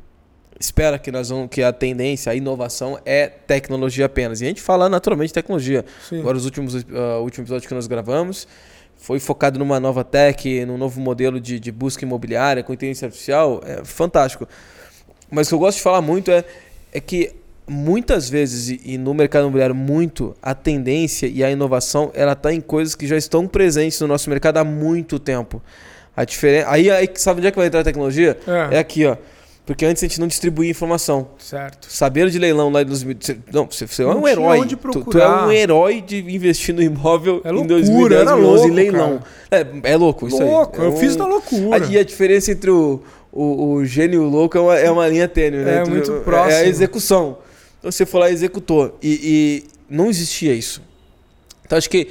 [0.59, 4.41] Espera que nós vamos, que a tendência, a inovação é tecnologia apenas.
[4.41, 5.83] E a gente fala naturalmente de tecnologia.
[6.07, 6.19] Sim.
[6.19, 8.47] Agora, os últimos, uh, último episódio que nós gravamos
[8.95, 13.61] foi focado numa nova tech, num novo modelo de, de busca imobiliária com inteligência artificial.
[13.65, 14.47] É fantástico.
[15.29, 16.45] Mas o que eu gosto de falar muito é,
[16.93, 17.33] é que
[17.67, 22.61] muitas vezes, e, no mercado imobiliário muito, a tendência e a inovação ela está em
[22.61, 25.61] coisas que já estão presentes no nosso mercado há muito tempo.
[26.15, 26.69] A diferença.
[26.69, 28.37] Aí, aí sabe onde é que vai entrar a tecnologia?
[28.47, 28.75] É.
[28.75, 29.17] É aqui, ó.
[29.65, 31.29] Porque antes a gente não distribuía informação.
[31.39, 31.87] Certo.
[31.89, 33.15] Saber de leilão lá em 2000.
[33.17, 34.59] você- Não, você, você é Não um tinha herói.
[34.59, 38.31] onde Tu, tu é um herói de investir no imóvel É em loucura, 2010, era
[38.31, 39.23] 2011 em louco, leilão.
[39.49, 40.87] É, é louco isso Louco, aí.
[40.87, 41.85] É eu fiz um- na loucura.
[41.85, 45.07] E a diferença entre o, o, o gênio e o louco é uma, é uma
[45.07, 45.77] linha tênue, né?
[45.77, 46.51] É Entre muito próximo.
[46.51, 47.37] É a execução.
[47.79, 48.97] Então você foi lá e executou.
[49.01, 50.81] E, e não existia isso.
[51.65, 52.09] Então acho que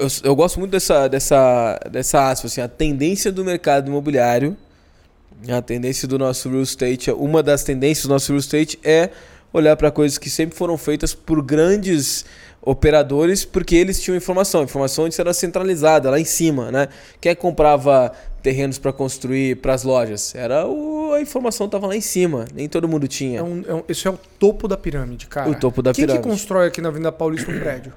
[0.00, 4.56] eu, eu gosto muito dessa, dessa, dessa aspa, assim, a tendência do mercado imobiliário,
[5.48, 9.10] a tendência do nosso real estate, uma das tendências do nosso real estate é
[9.52, 12.24] olhar para coisas que sempre foram feitas por grandes
[12.60, 14.60] operadores, porque eles tinham informação.
[14.60, 16.88] A informação antes era centralizada, lá em cima, né?
[17.20, 20.34] Quem é que comprava terrenos para construir para as lojas?
[20.34, 23.40] Era o, a informação estava lá em cima, nem todo mundo tinha.
[23.40, 25.50] É um- é um- isso é o topo da pirâmide, cara.
[25.50, 26.22] O topo da Quem pirâmide.
[26.24, 27.92] que constrói aqui na Avenida Paulista um prédio?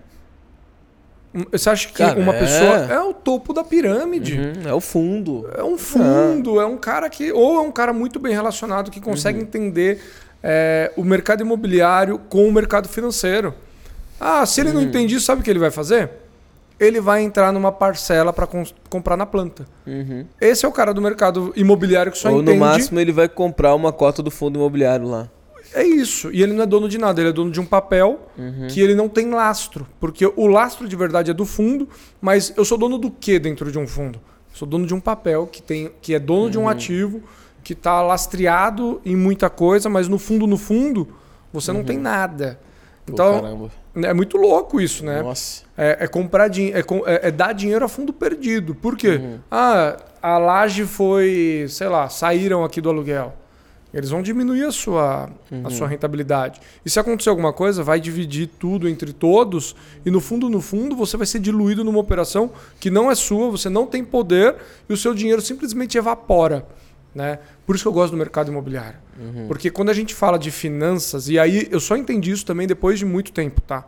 [1.52, 2.40] Você acha que Cara, uma é.
[2.40, 4.40] pessoa é o topo da pirâmide?
[4.40, 5.50] Uhum, é o fundo.
[5.58, 7.32] É um fundo, é um cara que.
[7.32, 10.02] Ou é um cara muito bem relacionado que consegue entender
[10.42, 13.54] é, o mercado imobiliário com o mercado financeiro.
[14.20, 16.10] Ah, se ele não entende isso, sabe o que ele vai fazer?
[16.80, 18.48] Ele vai entrar numa parcela para
[18.90, 19.66] comprar na planta.
[19.88, 20.26] Uhum.
[20.40, 22.58] Esse é o cara do mercado imobiliário que só Ou entende.
[22.58, 25.30] no máximo ele vai comprar uma cota do fundo imobiliário lá.
[25.74, 26.32] É isso.
[26.32, 28.68] E ele não é dono de nada, ele é dono de um papel Uhum.
[28.70, 29.86] que ele não tem lastro.
[30.00, 31.88] Porque o lastro de verdade é do fundo,
[32.22, 34.20] mas eu sou dono do que dentro de um fundo?
[34.52, 37.22] Eu sou dono de um papel que, tem, que é dono de um ativo,
[37.64, 41.08] que está lastreado em muita coisa, mas no fundo, no fundo,
[41.52, 42.60] você não tem nada.
[43.06, 43.70] Pô, Então,
[44.04, 45.22] é muito louco isso, né?
[45.22, 45.64] Nossa.
[45.78, 48.74] É, é comprar dinheiro, é, é- é dar dinheiro a fundo perdido.
[48.76, 49.20] Por quê?
[49.52, 53.34] Ah, a laje foi, sei lá, saíram aqui do aluguel.
[53.96, 55.30] Eles vão diminuir a sua,
[55.64, 56.60] a sua rentabilidade.
[56.86, 59.74] E se acontecer alguma coisa, vai dividir tudo entre todos
[60.06, 63.50] e no fundo, no fundo, você vai ser diluído numa operação que não é sua,
[63.50, 64.58] você não tem poder
[64.90, 66.68] e o seu dinheiro simplesmente evapora.
[67.16, 67.40] Né?
[67.66, 69.00] Por isso que eu gosto do mercado imobiliário.
[69.48, 73.00] Porque quando a gente fala de finanças, e aí eu só entendi isso também depois
[73.00, 73.86] de muito tempo, tá?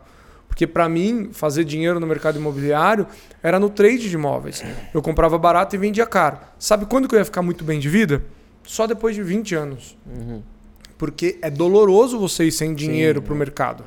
[0.48, 3.06] Porque para mim, fazer dinheiro no mercado imobiliário
[3.42, 4.64] era no trade de imóveis.
[4.94, 6.38] Eu comprava barato e vendia caro.
[6.58, 8.22] Sabe quando que eu ia ficar muito bem de vida?
[8.68, 9.96] Só depois de 20 anos.
[10.98, 13.82] Porque é doloroso você ir sem dinheiro para o mercado.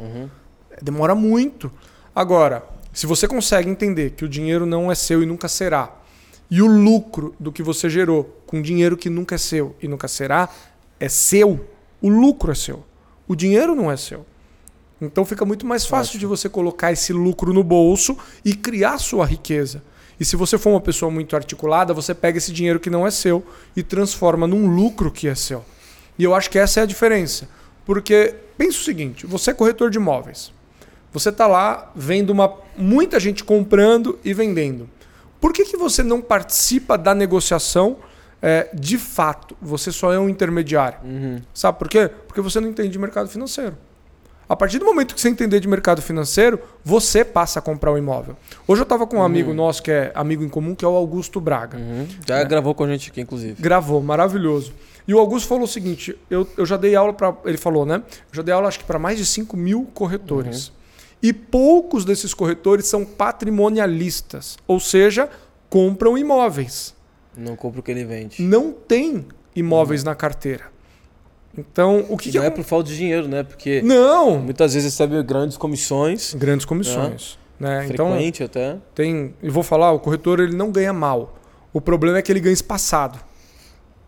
[0.82, 1.72] Demora muito.
[2.16, 5.96] Agora, se você consegue entender que o dinheiro não é seu e nunca será,
[6.50, 10.08] e o lucro do que você gerou com dinheiro que nunca é seu e nunca
[10.08, 10.50] será,
[11.00, 11.64] é seu,
[12.02, 12.84] o lucro é seu.
[13.28, 14.26] O dinheiro não é seu.
[15.00, 19.26] Então fica muito mais fácil de você colocar esse lucro no bolso e criar sua
[19.28, 19.84] riqueza.
[20.22, 23.10] E se você for uma pessoa muito articulada, você pega esse dinheiro que não é
[23.10, 23.44] seu
[23.76, 25.66] e transforma num lucro que é seu.
[26.16, 27.50] E eu acho que essa é a diferença.
[27.88, 30.54] Porque pensa o seguinte: você é corretor de imóveis.
[31.12, 34.88] Você está lá vendo uma, muita gente comprando e vendendo.
[35.40, 37.98] Por que, que você não participa da negociação
[38.44, 39.58] é, de fato?
[39.60, 41.00] Você só é um intermediário.
[41.52, 42.08] Sabe por quê?
[42.28, 43.76] Porque você não entende de mercado financeiro.
[44.52, 47.98] A partir do momento que você entender de mercado financeiro, você passa a comprar o
[47.98, 48.36] imóvel.
[48.68, 50.92] Hoje eu estava com um amigo nosso, que é amigo em comum, que é o
[50.92, 51.78] Augusto Braga.
[51.78, 52.06] Uhum.
[52.28, 53.56] Já gravou com a gente aqui, inclusive.
[53.62, 54.74] Gravou, maravilhoso.
[55.08, 57.34] E o Augusto falou o seguinte: eu, eu já dei aula para.
[57.46, 58.04] Ele falou, né?
[58.06, 60.74] Eu já dei aula, acho que para mais de 5 mil corretores.
[61.24, 65.30] E poucos desses corretores são patrimonialistas, ou seja,
[65.70, 66.94] compram imóveis.
[67.38, 68.42] Não compra o que ele vende.
[68.42, 70.66] Não tem imóveis na carteira.
[71.58, 73.44] Então, o que, E que não é acon- por falta de dinheiro, né?
[73.44, 74.40] Porque Não!
[74.40, 77.38] muitas vezes recebe grandes comissões, Grandes comissões.
[77.60, 77.88] Né?
[77.90, 78.78] Então, frequente até.
[78.96, 79.36] tem.
[79.44, 81.38] Eu vou falar, o corretor ele não ganha mal.
[81.74, 83.20] O problema é que ele ganha espaçado.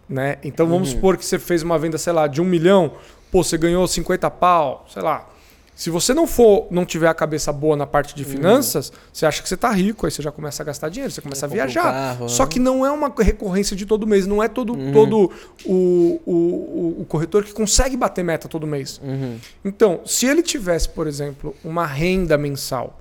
[0.09, 0.37] Né?
[0.43, 0.95] Então vamos uhum.
[0.95, 2.93] supor que você fez uma venda, sei lá, de um milhão,
[3.31, 5.27] pô, você ganhou 50 pau, sei lá.
[5.75, 8.29] Se você não for, não tiver a cabeça boa na parte de uhum.
[8.29, 8.95] finanças, uhum.
[9.11, 11.45] você acha que você está rico, aí você já começa a gastar dinheiro, você começa
[11.45, 11.83] a viajar.
[11.83, 12.49] Carro, Só né?
[12.49, 14.91] que não é uma recorrência de todo mês, não é todo, uhum.
[14.93, 15.31] todo
[15.65, 19.01] o, o, o, corretor que consegue bater meta todo mês.
[19.03, 19.37] Uhum.
[19.65, 22.99] Então, se ele tivesse, por exemplo, uma renda mensal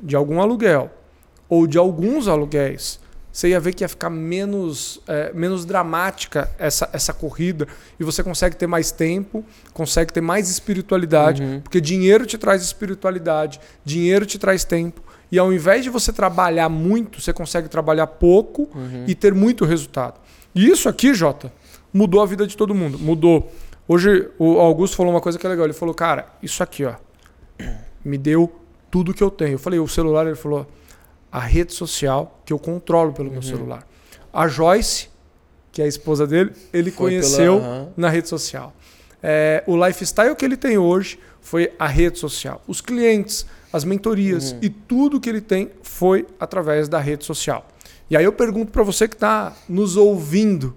[0.00, 0.90] de algum aluguel
[1.48, 2.98] ou de alguns aluguéis,
[3.38, 8.20] você ia ver que ia ficar menos, é, menos dramática essa, essa corrida e você
[8.20, 11.60] consegue ter mais tempo, consegue ter mais espiritualidade, uhum.
[11.60, 15.00] porque dinheiro te traz espiritualidade, dinheiro te traz tempo.
[15.30, 19.04] E ao invés de você trabalhar muito, você consegue trabalhar pouco uhum.
[19.06, 20.18] e ter muito resultado.
[20.52, 21.52] E isso aqui, Jota,
[21.94, 22.98] mudou a vida de todo mundo.
[22.98, 23.52] Mudou.
[23.86, 25.64] Hoje o Augusto falou uma coisa que é legal.
[25.64, 26.94] Ele falou, cara, isso aqui, ó,
[28.04, 28.52] me deu
[28.90, 29.52] tudo que eu tenho.
[29.52, 30.66] Eu falei, o celular, ele falou,
[31.30, 33.34] a rede social que eu controlo pelo uhum.
[33.34, 33.86] meu celular.
[34.32, 35.08] A Joyce,
[35.72, 37.88] que é a esposa dele, ele foi conheceu pela, uhum.
[37.96, 38.74] na rede social.
[39.22, 42.62] É, o lifestyle que ele tem hoje foi a rede social.
[42.66, 44.58] Os clientes, as mentorias uhum.
[44.62, 47.66] e tudo que ele tem foi através da rede social.
[48.10, 50.76] E aí eu pergunto para você que está nos ouvindo,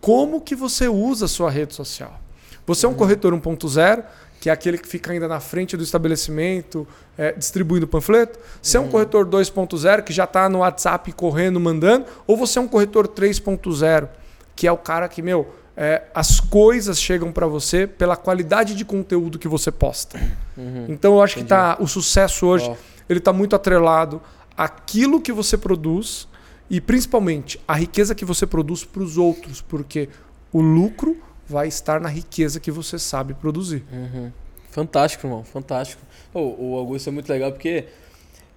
[0.00, 2.18] como que você usa a sua rede social?
[2.66, 2.98] Você é um uhum.
[2.98, 4.04] corretor 1.0
[4.40, 8.38] que é aquele que fica ainda na frente do estabelecimento, é, distribuindo panfleto.
[8.60, 8.82] Você uhum.
[8.82, 8.92] é um uhum.
[8.92, 14.08] corretor 2.0 que já está no WhatsApp correndo, mandando, ou você é um corretor 3.0,
[14.56, 18.84] que é o cara que, meu, é, as coisas chegam para você pela qualidade de
[18.84, 20.18] conteúdo que você posta.
[20.56, 20.86] Uhum.
[20.88, 21.44] Então eu acho Entendi.
[21.44, 22.76] que tá, o sucesso hoje oh.
[23.10, 24.22] ele está muito atrelado
[24.56, 26.26] àquilo que você produz
[26.70, 30.08] e principalmente a riqueza que você produz para os outros, porque
[30.50, 31.16] o lucro
[31.50, 33.84] vai estar na riqueza que você sabe produzir.
[33.92, 34.30] Uhum.
[34.70, 36.02] Fantástico, irmão, fantástico.
[36.32, 37.86] Oh, o Augusto é muito legal porque,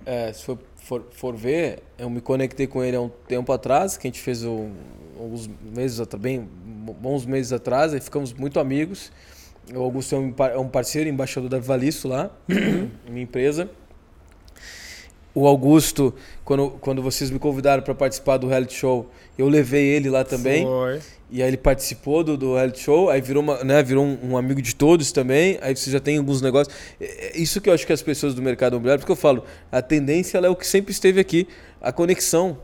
[0.06, 3.97] é, se for, for, for, ver, eu me conectei com ele há um tempo atrás,
[3.97, 4.71] que a gente fez um,
[5.19, 6.47] alguns meses atrás, bem
[6.99, 9.12] bons meses atrás, e ficamos muito amigos.
[9.73, 12.91] O Augusto é um, é um parceiro, embaixador da Valisto lá, uhum.
[13.10, 13.69] minha empresa.
[15.35, 16.13] O Augusto,
[16.45, 20.63] quando, quando vocês me convidaram para participar do reality show, eu levei ele lá também.
[20.65, 20.99] Foi.
[21.31, 24.37] E aí ele participou do, do reality show, aí virou, uma, né, virou um, um,
[24.37, 25.57] amigo de todos também.
[25.63, 26.75] Aí você já tem alguns negócios.
[27.01, 29.43] É, é isso que eu acho que as pessoas do mercado imobiliário, porque eu falo,
[29.71, 31.47] a tendência é o que sempre esteve aqui,
[31.81, 32.59] a conexão.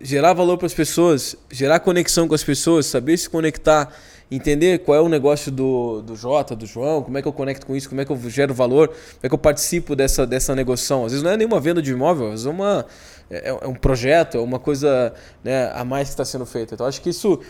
[0.00, 3.94] Gerar valor para as pessoas, gerar conexão com as pessoas, saber se conectar
[4.30, 7.66] entender qual é o negócio do, do Jota, do João, como é que eu conecto
[7.66, 10.54] com isso, como é que eu gero valor, como é que eu participo dessa, dessa
[10.54, 11.04] negociação.
[11.04, 12.86] Às vezes não é nenhuma venda de imóvel, às vezes é, uma,
[13.28, 15.12] é, é um projeto, é uma coisa
[15.42, 16.74] né, a mais que está sendo feita.
[16.74, 17.40] Então acho que isso,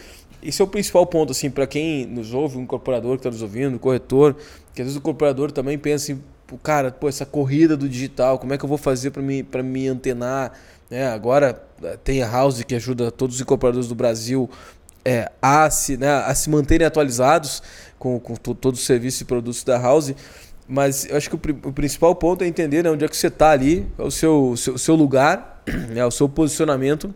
[0.42, 3.42] isso é o principal ponto assim, para quem nos ouve, um incorporador que está nos
[3.42, 4.34] ouvindo, um corretor,
[4.74, 6.22] que às vezes o incorporador também pensa assim,
[6.62, 9.88] cara, pô, essa corrida do digital, como é que eu vou fazer para me, me
[9.88, 10.52] antenar?
[10.90, 14.50] É, agora eh, tem a House que ajuda todos os incorporadores do Brasil
[15.04, 17.62] é, a, se, né, a se manterem atualizados
[17.98, 20.14] com, com todo o serviço e produtos da House.
[20.68, 23.26] Mas eu acho que o, o principal ponto é entender né, onde é que você
[23.26, 27.12] está ali, é o seu, seu, seu lugar, né, o seu posicionamento,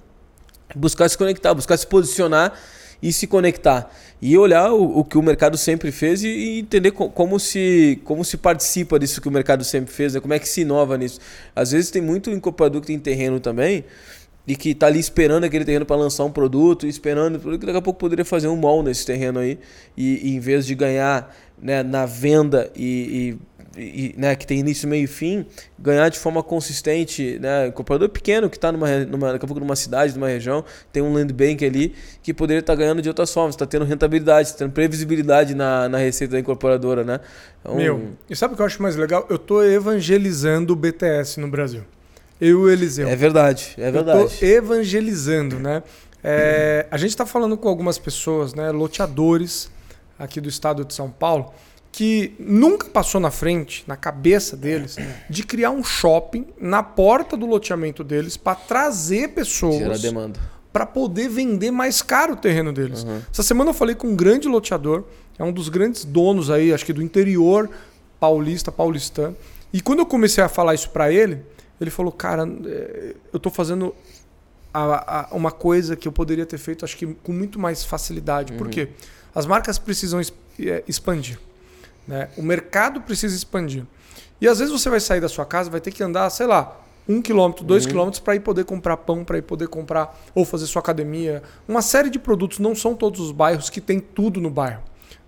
[0.74, 2.52] buscar se conectar, buscar se posicionar
[3.00, 3.90] e se conectar.
[4.20, 8.00] E olhar o, o que o mercado sempre fez e, e, entender co, como, se,
[8.04, 10.20] como se participa disso que o mercado sempre fez, né?
[10.20, 11.20] como é que se inova nisso.
[11.54, 13.84] Às vezes tem muito incorporador que tem terreno também,
[14.46, 17.82] e que está ali esperando aquele terreno para lançar um produto, esperando, que daqui a
[17.82, 19.58] pouco poderia fazer um mall nesse terreno aí,
[19.96, 23.38] e, e em vez de ganhar né, na venda e,
[23.76, 25.46] e, e, né, que tem início, meio e fim,
[25.78, 29.76] ganhar de forma consistente, né, comprador pequeno que está numa, numa, daqui a pouco numa
[29.76, 33.32] cidade, numa região, tem um land bank ali que poderia estar tá ganhando de outras
[33.32, 37.20] formas, está tendo rentabilidade, está tendo previsibilidade na, na receita da incorporadora, né?
[37.60, 39.26] Então, Meu, e sabe o que eu acho mais legal?
[39.30, 41.82] Eu estou evangelizando o BTS no Brasil.
[42.40, 43.08] Eu e o Eliseu.
[43.08, 44.18] É verdade, é verdade.
[44.18, 45.82] Eu tô evangelizando, né?
[46.22, 49.70] É, a gente está falando com algumas pessoas, né, loteadores
[50.18, 51.52] aqui do estado de São Paulo,
[51.92, 54.96] que nunca passou na frente, na cabeça deles,
[55.28, 60.02] de criar um shopping na porta do loteamento deles para trazer pessoas
[60.72, 63.04] para poder vender mais caro o terreno deles.
[63.04, 63.20] Uhum.
[63.30, 65.04] Essa semana eu falei com um grande loteador,
[65.38, 67.70] é um dos grandes donos aí, acho que do interior
[68.18, 69.36] paulista, paulistano.
[69.72, 71.42] E quando eu comecei a falar isso para ele,
[71.84, 73.94] ele falou, cara, é, eu estou fazendo
[74.72, 78.52] a, a, uma coisa que eu poderia ter feito, acho que com muito mais facilidade.
[78.52, 78.58] Uhum.
[78.58, 78.88] Por quê?
[79.34, 81.38] As marcas precisam é, expandir.
[82.06, 82.28] Né?
[82.36, 83.84] O mercado precisa expandir.
[84.40, 86.80] E às vezes você vai sair da sua casa, vai ter que andar, sei lá,
[87.08, 87.90] um quilômetro, dois uhum.
[87.90, 91.42] quilômetros para ir poder comprar pão, para ir poder comprar ou fazer sua academia.
[91.68, 92.58] Uma série de produtos.
[92.58, 94.82] Não são todos os bairros que tem tudo no bairro.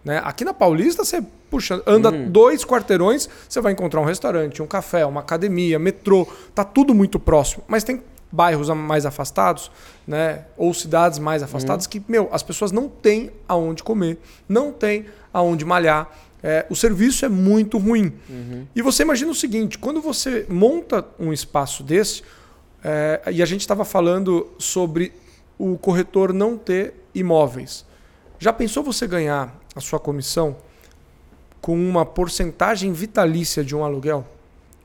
[0.05, 0.21] Né?
[0.25, 2.31] Aqui na Paulista, você puxa, anda uhum.
[2.31, 6.27] dois quarteirões, você vai encontrar um restaurante, um café, uma academia, metrô.
[6.55, 7.63] Tá tudo muito próximo.
[7.67, 9.71] Mas tem bairros mais afastados,
[10.07, 10.45] né?
[10.57, 11.91] Ou cidades mais afastadas uhum.
[11.91, 14.19] que, meu, as pessoas não têm aonde comer,
[14.49, 16.11] não têm aonde malhar.
[16.43, 18.13] É, o serviço é muito ruim.
[18.29, 18.67] Uhum.
[18.75, 22.23] E você imagina o seguinte: quando você monta um espaço desse,
[22.85, 25.13] é, e a gente estava falando sobre
[25.59, 27.85] o corretor não ter imóveis.
[28.39, 30.57] Já pensou você ganhar a sua comissão
[31.67, 34.25] com uma porcentagem vitalícia de um aluguel?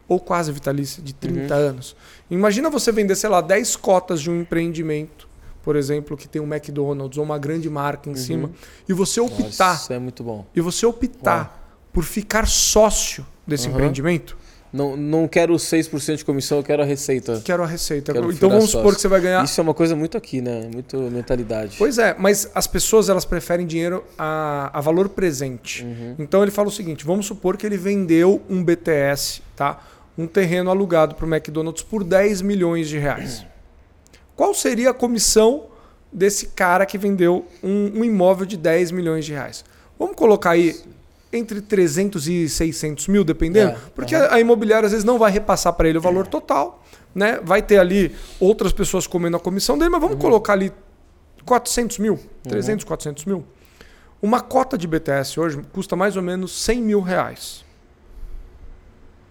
[0.07, 1.61] Ou quase vitalícia, de 30 uhum.
[1.61, 1.95] anos.
[2.27, 5.29] Imagina você vender, sei lá, 10 cotas de um empreendimento,
[5.61, 8.17] por exemplo, que tem um McDonald's ou uma grande marca em uhum.
[8.17, 8.51] cima,
[8.89, 9.73] e você optar.
[9.73, 10.43] Nossa, isso é muito bom.
[10.55, 13.75] E você optar por ficar sócio desse uhum.
[13.75, 14.35] empreendimento
[14.73, 17.41] não, não quero 6% de comissão, eu quero a receita.
[17.43, 18.13] Quero a receita.
[18.13, 19.43] Quero então vamos supor que você vai ganhar.
[19.43, 20.69] Isso é uma coisa muito aqui, né?
[20.73, 21.75] Muito mentalidade.
[21.77, 25.83] Pois é, mas as pessoas elas preferem dinheiro a, a valor presente.
[25.83, 26.15] Uhum.
[26.17, 29.83] Então ele fala o seguinte: vamos supor que ele vendeu um BTS, tá?
[30.17, 33.45] Um terreno alugado para o McDonald's por 10 milhões de reais.
[34.37, 35.65] Qual seria a comissão
[36.11, 39.65] desse cara que vendeu um, um imóvel de 10 milhões de reais?
[39.99, 40.75] Vamos colocar aí
[41.31, 44.27] entre 300 e 600 mil, dependendo, é, porque uhum.
[44.29, 46.83] a imobiliária às vezes não vai repassar para ele o valor total,
[47.15, 47.39] né?
[47.43, 50.21] Vai ter ali outras pessoas comendo a comissão dele, mas vamos uhum.
[50.21, 50.71] colocar ali
[51.45, 52.87] 400 mil, 300, uhum.
[52.87, 53.45] 400 mil.
[54.21, 57.65] Uma cota de BTS hoje custa mais ou menos 100 mil reais.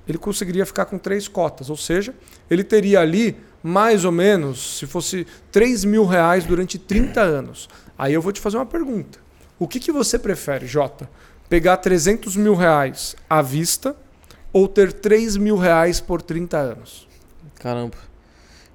[0.08, 2.12] Ele conseguiria ficar com três cotas, ou seja,
[2.50, 7.68] ele teria ali mais ou menos, se fosse 3 mil reais durante 30 anos.
[7.96, 9.18] Aí eu vou te fazer uma pergunta.
[9.58, 11.08] O que, que você prefere, Jota?
[11.50, 13.94] Pegar 300 mil reais à vista
[14.52, 17.08] ou ter 3 mil reais por 30 anos?
[17.56, 17.96] Caramba.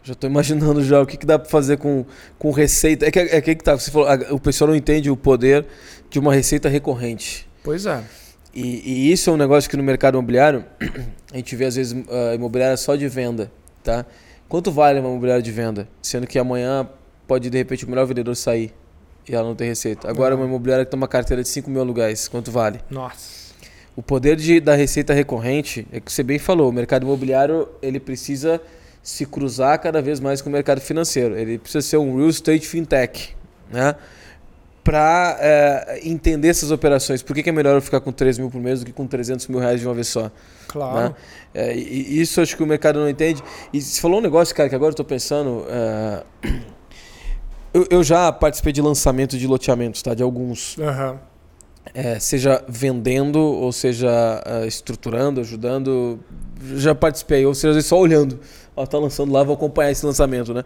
[0.04, 2.06] Já estou imaginando já o que, que dá para fazer com,
[2.38, 3.08] com receita.
[3.08, 5.66] É que, é que tá, você falou, o pessoal não entende o poder
[6.12, 7.48] de uma receita recorrente.
[7.64, 8.04] Pois é.
[8.54, 10.64] E, e isso é um negócio que no mercado imobiliário,
[11.34, 13.52] a gente vê às vezes uh, imobiliária só de venda.
[13.84, 14.06] Tá?
[14.48, 15.88] Quanto vale uma imobiliária de venda?
[16.02, 16.88] Sendo que amanhã
[17.26, 18.72] pode de repente o melhor vendedor sair
[19.28, 20.10] e ela não tem receita.
[20.10, 22.80] Agora, uma imobiliária que tem uma carteira de 5 mil aluguéis, quanto vale?
[22.90, 23.46] Nossa.
[23.96, 28.00] O poder de, da receita recorrente, é que você bem falou, o mercado imobiliário ele
[28.00, 28.62] precisa
[29.02, 31.38] se cruzar cada vez mais com o mercado financeiro.
[31.38, 33.36] Ele precisa ser um real estate fintech,
[33.72, 33.96] né?
[34.84, 37.24] Para é, entender essas operações.
[37.24, 39.08] Por que, que, é melhor eu ficar com 3 mil por mês do que com
[39.08, 40.30] 300 mil reais de uma vez só?
[40.68, 41.10] Claro.
[41.10, 41.16] Né?
[41.54, 43.42] É, e, isso acho que o mercado não entende.
[43.74, 45.66] E você falou um negócio, cara, que agora eu estou pensando.
[45.70, 46.24] É
[47.76, 50.14] eu, eu já participei de lançamento de loteamentos, tá?
[50.14, 50.78] De alguns.
[50.78, 51.18] Uhum.
[51.94, 54.10] É, seja vendendo, ou seja
[54.48, 56.18] uh, estruturando, ajudando.
[56.78, 58.40] Já participei, ou seja, só olhando.
[58.78, 60.64] Ó, tá lançando lá, vou acompanhar esse lançamento, né?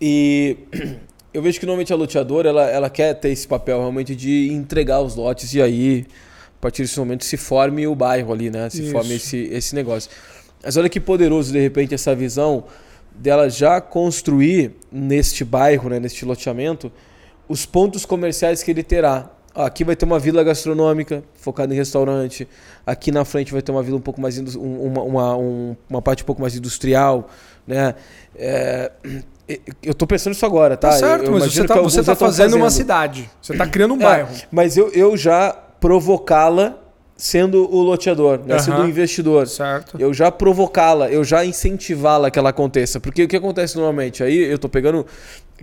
[0.00, 0.56] E
[1.34, 5.00] eu vejo que normalmente a loteadora ela, ela quer ter esse papel realmente de entregar
[5.00, 6.06] os lotes e aí,
[6.58, 8.70] a partir desse momento, se forme o bairro ali, né?
[8.70, 8.92] Se Isso.
[8.92, 10.08] forme esse, esse negócio.
[10.62, 12.64] Mas olha que poderoso, de repente, essa visão
[13.18, 16.90] dela já construir neste bairro, né, neste loteamento,
[17.48, 19.30] os pontos comerciais que ele terá.
[19.54, 22.46] Aqui vai ter uma vila gastronômica focada em restaurante.
[22.86, 26.22] Aqui na frente vai ter uma vila um pouco mais uma, uma, um, uma parte
[26.22, 27.30] um pouco mais industrial,
[27.66, 27.94] né?
[28.36, 28.92] É,
[29.82, 30.90] eu estou pensando isso agora, tá?
[30.90, 33.30] tá certo, eu, eu mas você está você tá fazendo, fazendo, uma cidade.
[33.40, 34.28] Você está criando um é, bairro.
[34.50, 36.78] Mas eu, eu já provocá-la
[37.16, 38.54] sendo o loteador, né?
[38.54, 38.60] Uhum.
[38.60, 39.46] sendo o investidor.
[39.46, 39.96] Certo.
[39.98, 43.00] Eu já provocá-la, eu já incentivá-la que ela aconteça.
[43.00, 44.22] Porque o que acontece normalmente?
[44.22, 45.06] Aí eu tô pegando.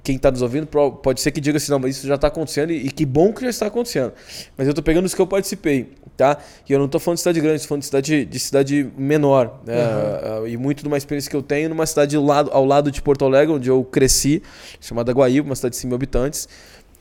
[0.01, 2.71] Quem está nos ouvindo pode ser que diga assim, não, mas isso já está acontecendo
[2.71, 4.11] e, e, que bom que já está acontecendo.
[4.57, 6.39] Mas eu tô pegando os que eu participei, tá?
[6.67, 9.61] E eu não tô falando de cidade grande, tô falando de cidade, de cidade menor.
[9.63, 9.75] Né?
[10.39, 10.47] Uhum.
[10.47, 13.03] E muito de uma experiência que eu tenho numa cidade ao lado, ao lado de
[13.03, 14.41] Porto Alegre, onde eu cresci,
[14.81, 16.49] chamada Guaíba, uma cidade de 100 mil habitantes.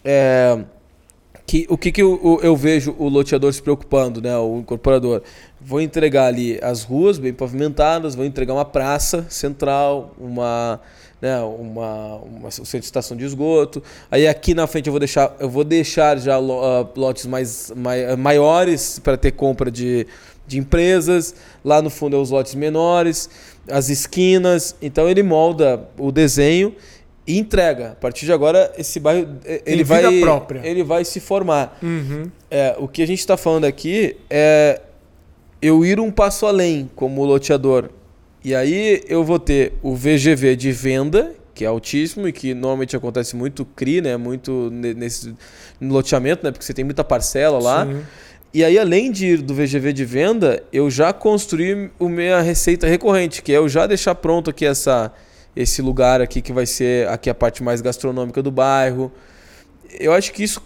[0.05, 0.59] É
[1.47, 5.23] que, o que, que eu, eu, vejo o loteador se preocupando, né, o incorporador?
[5.61, 10.81] Vou entregar ali as ruas bem pavimentadas, vou entregar uma praça central, uma,
[11.21, 13.83] né, uma, uma centro de estação de esgoto.
[14.11, 18.17] Aí aqui na frente eu vou deixar, eu vou deixar já uh, lotes mais, mai,
[18.17, 20.07] maiores para ter compra de,
[20.47, 21.35] de empresas.
[21.65, 23.29] Lá no fundo é os lotes menores,
[23.69, 24.75] as esquinas.
[24.81, 26.75] Então ele molda o desenho
[27.27, 27.93] e entrega.
[27.93, 30.61] A partir de agora, esse bairro eh, ele vai, própria.
[30.65, 31.79] ele vai se formar.
[31.83, 32.31] Uhum.
[32.51, 34.81] É, o que a gente está falando aqui é
[35.61, 37.91] eu ir um passo além como loteador.
[38.45, 42.97] E aí eu vou ter o VGV de venda, que é altíssimo e que normalmente
[42.97, 44.17] acontece muito CRI, né?
[44.17, 45.33] Muito nesse
[45.81, 46.51] loteamento, né?
[46.51, 47.87] Porque você tem muita parcela lá.
[47.87, 48.03] Sim.
[48.55, 52.87] E aí, além de ir do VGV de venda, eu já construí a minha receita
[52.87, 55.11] recorrente, que é eu já deixar pronto aqui essa
[55.55, 59.13] esse lugar aqui que vai ser aqui a parte mais gastronômica do bairro.
[60.01, 60.63] Eu acho que isso,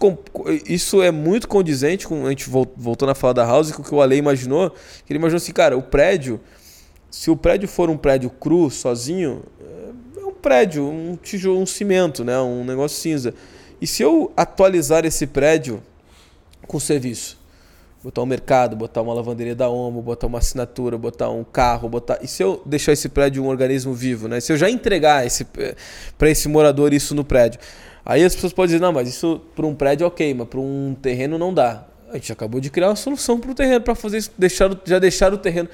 [0.65, 3.93] isso é muito condizente com a gente voltando a falar da House, com o que
[3.93, 4.73] o Ale imaginou.
[5.09, 6.39] Ele imaginou assim, cara, o prédio,
[7.11, 9.43] se o prédio for um prédio cru, sozinho,
[10.17, 12.39] é um prédio, um tijolo, um cimento, né?
[12.39, 13.33] Um negócio cinza.
[13.81, 15.83] E se eu atualizar esse prédio
[16.65, 17.36] com serviço?
[18.07, 22.19] Botar um mercado, botar uma lavanderia da Omo, botar uma assinatura, botar um carro, botar.
[22.21, 24.39] E se eu deixar esse prédio um organismo vivo, né?
[24.39, 25.45] Se eu já entregar esse
[26.17, 27.59] para esse morador isso no prédio,
[28.05, 30.95] aí as pessoas podem dizer não, mas isso para um prédio ok, mas para um
[31.01, 31.83] terreno não dá.
[32.09, 34.99] A gente acabou de criar uma solução para o terreno para fazer isso, deixar, já
[34.99, 35.67] deixar o terreno,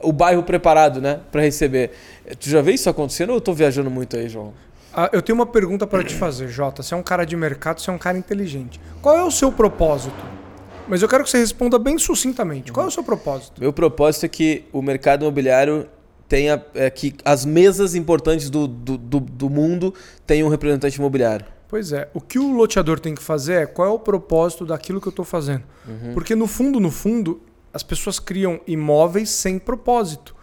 [0.00, 1.90] o bairro preparado, né, para receber.
[2.38, 4.54] Tu já vê isso acontecendo ou eu estou viajando muito aí, João?
[4.94, 6.84] Ah, eu tenho uma pergunta para te fazer, Jota.
[6.84, 8.80] Você é um cara de mercado, você é um cara inteligente.
[9.02, 10.39] Qual é o seu propósito?
[10.88, 12.72] Mas eu quero que você responda bem sucintamente.
[12.72, 13.60] Qual é o seu propósito?
[13.60, 15.86] Meu propósito é que o mercado imobiliário
[16.28, 19.92] tenha é, que as mesas importantes do, do, do, do mundo
[20.26, 21.44] tenham um representante imobiliário.
[21.68, 22.08] Pois é.
[22.14, 25.10] O que o loteador tem que fazer é qual é o propósito daquilo que eu
[25.10, 25.62] estou fazendo.
[25.86, 26.12] Uhum.
[26.14, 27.40] Porque no fundo, no fundo,
[27.72, 30.34] as pessoas criam imóveis sem propósito.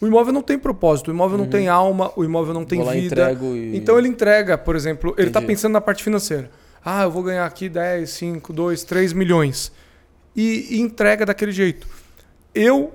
[0.00, 1.44] O imóvel não tem propósito, o imóvel uhum.
[1.44, 3.32] não tem alma, o imóvel não tem vida.
[3.32, 3.76] E...
[3.76, 6.50] Então ele entrega, por exemplo, ele está pensando na parte financeira.
[6.84, 9.72] Ah, eu vou ganhar aqui 10, 5, 2, 3 milhões
[10.34, 11.86] e, e entrega daquele jeito.
[12.54, 12.92] Eu,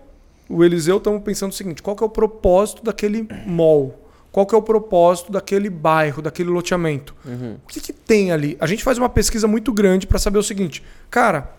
[0.49, 4.01] o Eliseu, estamos pensando o seguinte: qual que é o propósito daquele mall?
[4.31, 7.15] Qual que é o propósito daquele bairro, daquele loteamento?
[7.23, 7.57] Uhum.
[7.63, 8.57] O que, que tem ali?
[8.59, 10.83] A gente faz uma pesquisa muito grande para saber o seguinte.
[11.09, 11.53] Cara,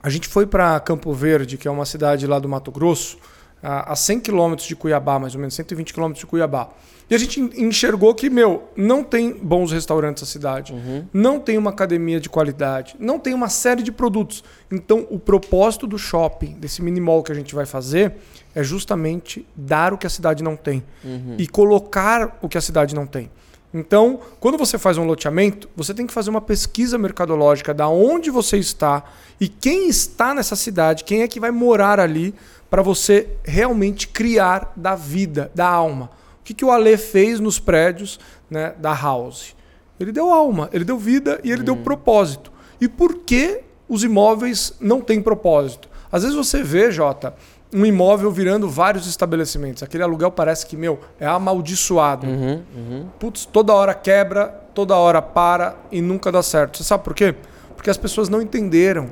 [0.00, 3.18] a gente foi para Campo Verde, que é uma cidade lá do Mato Grosso,
[3.62, 6.70] a 100 quilômetros de Cuiabá, mais ou menos, 120 quilômetros de Cuiabá.
[7.08, 11.04] E a gente enxergou que, meu, não tem bons restaurantes na cidade, uhum.
[11.12, 14.42] não tem uma academia de qualidade, não tem uma série de produtos.
[14.70, 18.14] Então, o propósito do shopping, desse mini mall que a gente vai fazer,
[18.54, 21.36] é justamente dar o que a cidade não tem uhum.
[21.38, 23.30] e colocar o que a cidade não tem.
[23.74, 28.30] Então, quando você faz um loteamento, você tem que fazer uma pesquisa mercadológica da onde
[28.30, 29.02] você está
[29.40, 32.34] e quem está nessa cidade, quem é que vai morar ali
[32.72, 36.06] para você realmente criar da vida, da alma.
[36.40, 38.18] O que, que o Ale fez nos prédios
[38.48, 39.54] né, da House?
[40.00, 41.64] Ele deu alma, ele deu vida e ele hum.
[41.66, 42.50] deu propósito.
[42.80, 45.86] E por que os imóveis não têm propósito?
[46.10, 47.34] Às vezes você vê, Jota,
[47.74, 49.82] um imóvel virando vários estabelecimentos.
[49.82, 52.26] Aquele aluguel parece que, meu, é amaldiçoado.
[52.26, 53.06] Uhum, uhum.
[53.18, 56.78] Putz, toda hora quebra, toda hora para e nunca dá certo.
[56.78, 57.34] Você sabe por quê?
[57.76, 59.10] Porque as pessoas não entenderam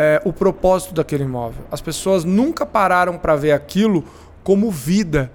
[0.00, 1.64] é, o propósito daquele imóvel.
[1.72, 4.04] As pessoas nunca pararam para ver aquilo
[4.44, 5.28] como vida.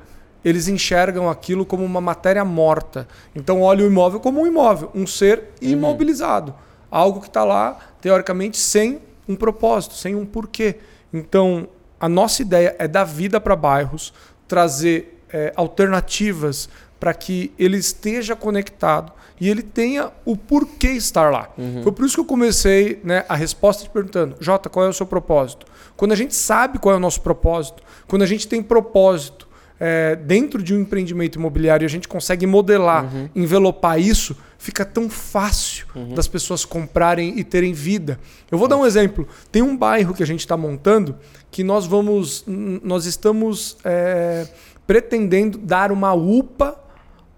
[0.44, 3.06] Eles enxergam aquilo como uma matéria morta.
[3.36, 5.70] Então olham o imóvel como um imóvel, um ser uhum.
[5.70, 6.56] imobilizado.
[6.90, 10.78] Algo que está lá, teoricamente, sem um propósito, sem um porquê.
[11.14, 11.68] Então,
[12.00, 14.14] a nossa ideia é dar vida para bairros,
[14.48, 16.70] trazer é, alternativas
[17.04, 21.50] para que ele esteja conectado e ele tenha o porquê estar lá.
[21.58, 21.84] Uhum.
[21.84, 24.94] Foi por isso que eu comecei né, a resposta te perguntando, Jota, qual é o
[24.94, 25.66] seu propósito?
[25.98, 30.16] Quando a gente sabe qual é o nosso propósito, quando a gente tem propósito é,
[30.16, 33.30] dentro de um empreendimento imobiliário e a gente consegue modelar, uhum.
[33.36, 36.14] envelopar isso, fica tão fácil uhum.
[36.14, 38.18] das pessoas comprarem e terem vida.
[38.50, 39.28] Eu vou dar um exemplo.
[39.52, 41.18] Tem um bairro que a gente está montando
[41.52, 44.48] que nós vamos, nós estamos é,
[44.88, 46.82] pretendendo dar uma UPA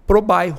[0.06, 0.58] pro bairro.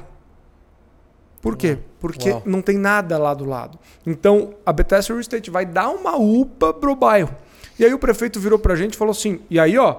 [1.41, 1.77] Por quê?
[1.99, 2.43] Porque Uau.
[2.45, 3.79] não tem nada lá do lado.
[4.05, 7.33] Então, a Bethesda Real Estate vai dar uma UPA pro bairro.
[7.79, 9.97] E aí o prefeito virou pra gente e falou assim: e aí, ó,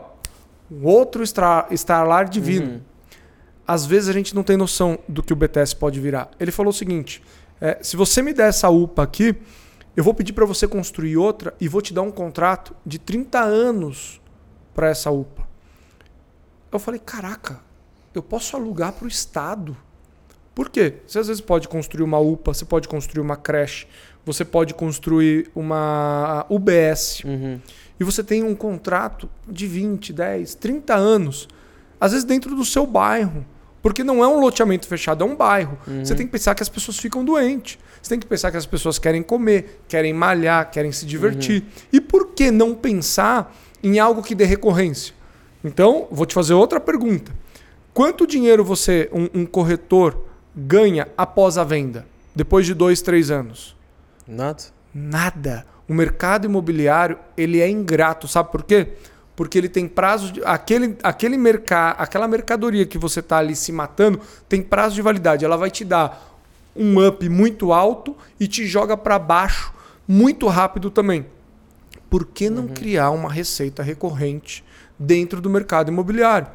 [0.83, 2.73] outro estalar divino.
[2.73, 2.81] Uhum.
[3.67, 6.31] Às vezes a gente não tem noção do que o BTS pode virar.
[6.41, 7.23] Ele falou o seguinte:
[7.61, 9.37] é, se você me der essa UPA aqui,
[9.97, 13.41] eu vou pedir para você construir outra e vou te dar um contrato de 30
[13.41, 14.21] anos
[14.75, 15.47] para essa UPA.
[16.71, 17.61] Eu falei: caraca,
[18.19, 19.77] eu posso alugar para o Estado.
[20.55, 20.95] Por quê?
[21.07, 23.87] Você às vezes pode construir uma UPA, você pode construir uma creche,
[24.27, 27.23] você pode construir uma UBS.
[27.25, 27.61] Uhum.
[27.99, 31.49] E você tem um contrato de 20, 10, 30 anos,
[32.01, 33.45] às vezes dentro do seu bairro.
[33.81, 35.79] Porque não é um loteamento fechado, é um bairro.
[35.87, 36.05] Uhum.
[36.05, 37.79] Você tem que pensar que as pessoas ficam doentes.
[38.03, 41.63] Você tem que pensar que as pessoas querem comer, querem malhar, querem se divertir.
[41.63, 41.69] Uhum.
[41.93, 45.15] E por que não pensar em algo que dê recorrência?
[45.63, 47.33] Então, vou te fazer outra pergunta.
[47.93, 50.25] Quanto dinheiro você, um, um corretor,
[50.55, 52.07] ganha após a venda?
[52.35, 53.77] Depois de dois, três anos?
[54.27, 54.65] Nada.
[54.95, 55.67] Nada.
[55.89, 58.89] O mercado imobiliário ele é ingrato, sabe por quê?
[59.35, 63.73] Porque ele tem prazo de, aquele aquele mercado, aquela mercadoria que você está ali se
[63.73, 65.45] matando tem prazo de validade.
[65.45, 66.41] Ela vai te dar
[66.77, 69.73] um up muito alto e te joga para baixo
[70.07, 71.27] muito rápido também.
[72.11, 72.69] Por que não uhum.
[72.69, 74.65] criar uma receita recorrente
[74.99, 76.49] dentro do mercado imobiliário?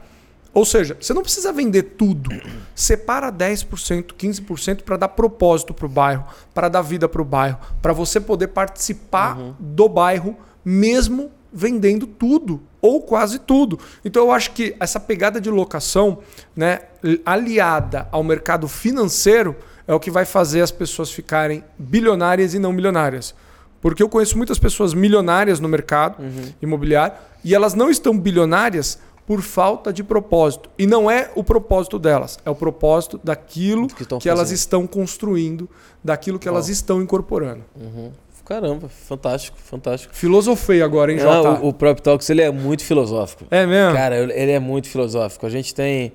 [0.54, 2.30] Ou seja, você não precisa vender tudo.
[2.76, 7.58] Separa 10%, 15% para dar propósito para o bairro, para dar vida para o bairro,
[7.82, 9.56] para você poder participar uhum.
[9.60, 12.62] do bairro mesmo vendendo tudo.
[12.82, 13.80] ou quase tudo.
[14.04, 16.20] Então eu acho que essa pegada de locação,
[16.54, 16.82] né,
[17.26, 19.56] aliada ao mercado financeiro,
[19.88, 23.34] é o que vai fazer as pessoas ficarem bilionárias e não milionárias.
[23.82, 26.54] Porque eu conheço muitas pessoas milionárias no mercado uhum.
[26.62, 30.70] imobiliário e elas não estão bilionárias por falta de propósito.
[30.78, 35.70] E não é o propósito delas, é o propósito daquilo que, que elas estão construindo,
[36.04, 37.64] daquilo que elas estão incorporando.
[37.80, 38.12] Uhum.
[38.46, 40.14] Caramba, fantástico, fantástico.
[40.14, 41.64] Filosofei agora, hein, Jota?
[41.64, 43.46] o, o Prop Talks ele é muito filosófico.
[43.50, 43.94] É mesmo?
[43.94, 45.46] Cara, ele é muito filosófico.
[45.46, 46.12] A gente tem.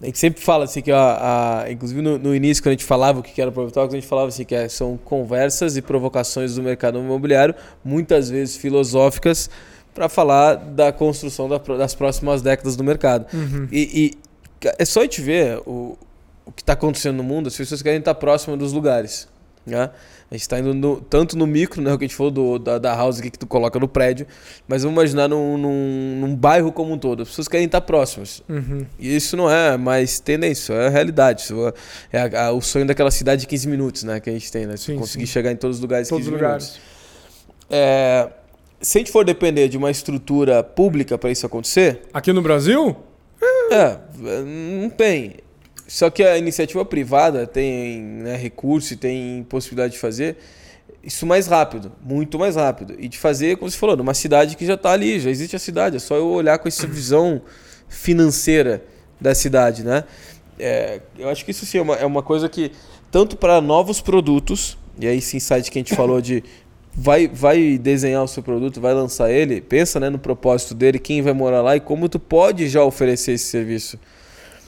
[0.00, 2.84] A gente sempre fala assim que, a, a inclusive no, no, início, quando a gente
[2.84, 5.76] falava o que era o Prop Talks, a gente falava assim que é, são conversas
[5.76, 7.54] e provocações do mercado imobiliário,
[7.84, 9.50] muitas vezes filosóficas,
[9.96, 13.26] para falar da construção da, das próximas décadas do mercado.
[13.34, 13.66] Uhum.
[13.72, 14.12] E,
[14.62, 15.96] e, é só a gente ver o,
[16.44, 19.26] o que está acontecendo no mundo, as pessoas querem estar próximas dos lugares.
[19.64, 19.90] Né?
[20.30, 22.58] A gente está indo no, tanto no micro, né, o que a gente falou do,
[22.58, 24.26] da, da house que tu coloca no prédio,
[24.68, 27.22] mas vamos imaginar num, num, num bairro como um todo.
[27.22, 28.42] As pessoas querem estar próximas.
[28.48, 28.84] Uhum.
[28.98, 31.42] E isso não é mais tendência, é a realidade.
[31.42, 31.72] Isso
[32.12, 34.66] é a, a, o sonho daquela cidade de 15 minutos né, que a gente tem,
[34.66, 34.76] né?
[34.76, 35.32] Sim, conseguir sim.
[35.32, 36.64] chegar em todos os lugares em todos 15 lugares.
[36.66, 36.96] minutos.
[37.70, 38.28] É,
[38.80, 42.02] se a gente for depender de uma estrutura pública para isso acontecer.
[42.12, 42.96] Aqui no Brasil?
[43.70, 43.98] É,
[44.80, 45.34] não tem.
[45.88, 50.36] Só que a iniciativa privada tem né, recurso e tem possibilidade de fazer
[51.02, 52.96] isso mais rápido, muito mais rápido.
[52.98, 55.58] E de fazer, como você falou, numa cidade que já está ali, já existe a
[55.58, 55.96] cidade.
[55.96, 57.40] É só eu olhar com essa visão
[57.88, 58.84] financeira
[59.20, 60.02] da cidade, né?
[60.58, 62.72] É, eu acho que isso sim é uma, é uma coisa que,
[63.10, 66.42] tanto para novos produtos, e aí esse insight que a gente falou de
[66.96, 71.20] vai, vai desenhar o seu produto, vai lançar ele, pensa né, no propósito dele, quem
[71.20, 73.98] vai morar lá e como tu pode já oferecer esse serviço.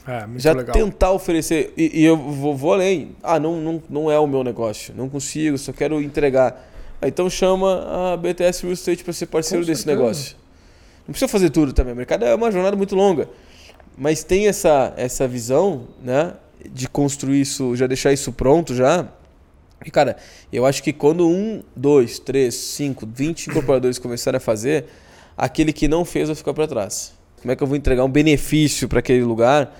[0.07, 0.73] É, já legal.
[0.73, 1.73] tentar oferecer.
[1.75, 3.15] E, e eu vou, vou, além.
[3.21, 4.93] Ah, não, não, não é o meu negócio.
[4.95, 6.67] Não consigo, só quero entregar.
[7.01, 10.35] Ah, então chama a BTS Real Estate para ser parceiro desse negócio.
[11.07, 11.93] Não precisa fazer tudo também.
[11.93, 13.29] O mercado é uma jornada muito longa.
[13.95, 16.33] Mas tem essa, essa visão, né?
[16.71, 19.07] De construir isso, já deixar isso pronto já.
[19.85, 20.17] E, cara,
[20.51, 24.85] eu acho que quando um, dois, três, cinco, vinte incorporadores começarem a fazer,
[25.37, 27.13] aquele que não fez vai ficar para trás.
[27.41, 29.73] Como é que eu vou entregar um benefício para aquele lugar?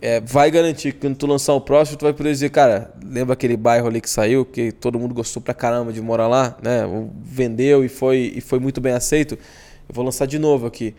[0.00, 3.34] é, vai garantir que quando tu lançar o próximo, tu vai poder dizer, cara, lembra
[3.34, 6.82] aquele bairro ali que saiu, que todo mundo gostou pra caramba de morar lá, né?
[7.22, 9.34] Vendeu e foi, e foi muito bem aceito.
[9.34, 10.94] Eu vou lançar de novo aqui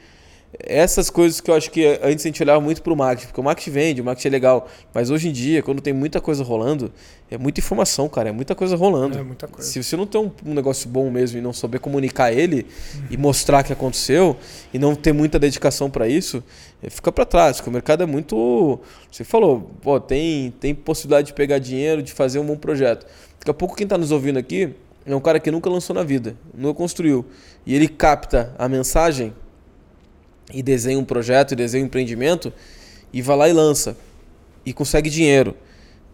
[0.59, 3.39] essas coisas que eu acho que antes a gente olhava muito para o marketing, porque
[3.39, 6.43] o marketing vende, o marketing é legal, mas hoje em dia, quando tem muita coisa
[6.43, 6.91] rolando,
[7.29, 9.17] é muita informação, cara, é muita coisa rolando.
[9.17, 9.67] É muita coisa.
[9.67, 13.03] Se você não tem um, um negócio bom mesmo e não souber comunicar ele uhum.
[13.09, 14.35] e mostrar que aconteceu
[14.73, 16.43] e não ter muita dedicação para isso,
[16.83, 18.79] é, fica para trás, porque o mercado é muito,
[19.09, 23.05] você falou, pô, tem tem possibilidade de pegar dinheiro, de fazer um bom projeto.
[23.39, 24.75] Daqui a pouco quem está nos ouvindo aqui
[25.05, 27.25] é um cara que nunca lançou na vida, nunca construiu,
[27.65, 29.33] e ele capta a mensagem
[30.53, 32.53] e desenha um projeto, e desenha um empreendimento
[33.13, 33.97] e vai lá e lança.
[34.65, 35.55] E consegue dinheiro.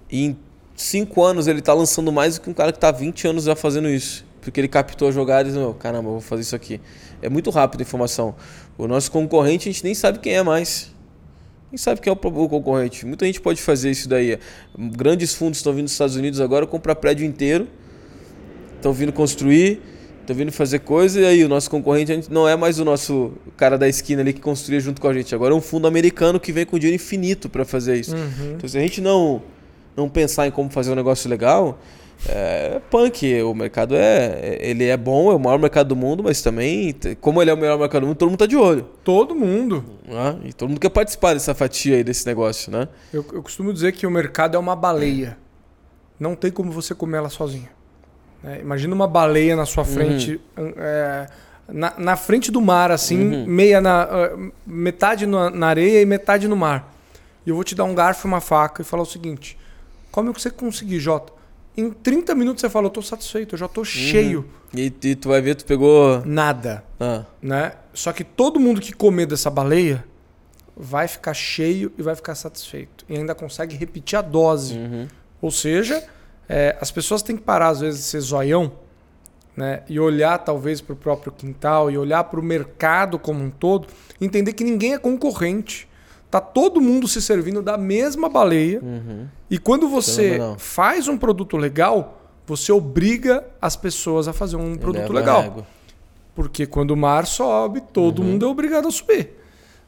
[0.10, 0.38] E em
[0.76, 3.56] cinco anos ele está lançando mais do que um cara que está 20 anos já
[3.56, 4.26] fazendo isso.
[4.42, 6.80] Porque ele captou a jogada e disse, caramba, vou fazer isso aqui.
[7.22, 8.36] É muito rápido a informação.
[8.78, 10.94] O nosso concorrente a gente nem sabe quem é mais.
[11.70, 13.06] Nem sabe quem é o concorrente.
[13.06, 14.40] Muita gente pode fazer isso daí.
[14.78, 17.68] Grandes fundos estão vindo dos Estados Unidos agora comprar prédio inteiro.
[18.76, 19.82] Estão vindo construir
[20.28, 23.78] Tô vindo fazer coisa e aí o nosso concorrente não é mais o nosso cara
[23.78, 25.34] da esquina ali que construía junto com a gente.
[25.34, 28.14] Agora é um fundo americano que vem com dinheiro infinito para fazer isso.
[28.14, 28.56] Uhum.
[28.58, 29.42] Então se a gente não,
[29.96, 31.80] não pensar em como fazer um negócio legal,
[32.28, 33.42] é punk.
[33.42, 37.42] O mercado é, ele é bom, é o maior mercado do mundo, mas também, como
[37.42, 38.86] ele é o melhor mercado do mundo, todo mundo tá de olho.
[39.06, 39.86] Todo mundo.
[40.06, 40.40] Né?
[40.44, 42.90] E todo mundo quer participar dessa fatia aí desse negócio, né?
[43.14, 45.38] Eu, eu costumo dizer que o mercado é uma baleia.
[46.20, 47.77] Não tem como você comer ela sozinho.
[48.44, 50.74] É, imagina uma baleia na sua frente, uhum.
[50.78, 51.28] é,
[51.68, 53.46] na, na, frente do mar, assim, uhum.
[53.46, 56.94] meia na, uh, metade na, na, areia e metade no mar.
[57.46, 59.58] E eu vou te dar um garfo e uma faca e falar o seguinte:
[60.12, 61.34] come o que você conseguir, Jota.
[61.76, 63.86] Em 30 minutos você fala, eu tô satisfeito, eu já tô uhum.
[63.86, 64.50] cheio.
[64.74, 66.24] E, e, tu vai ver, tu pegou.
[66.26, 66.84] Nada.
[67.00, 67.24] Ah.
[67.42, 67.74] Né?
[67.94, 70.04] Só que todo mundo que comer dessa baleia
[70.76, 73.06] vai ficar cheio e vai ficar satisfeito.
[73.08, 74.76] E ainda consegue repetir a dose.
[74.76, 75.08] Uhum.
[75.42, 76.04] Ou seja,
[76.50, 78.72] é, as pessoas têm que parar, às vezes, de ser zoião
[79.56, 79.82] né?
[79.90, 83.88] e olhar, talvez, para o próprio quintal e olhar para o mercado como um todo,
[84.22, 85.88] entender que ninguém é concorrente.
[86.30, 88.82] Tá todo mundo se servindo da mesma baleia.
[88.82, 89.28] Uhum.
[89.50, 95.12] E quando você faz um produto legal, você obriga as pessoas a fazer um produto
[95.12, 95.66] legal.
[96.36, 98.26] Porque quando o mar sobe, todo uhum.
[98.26, 99.32] mundo é obrigado a subir.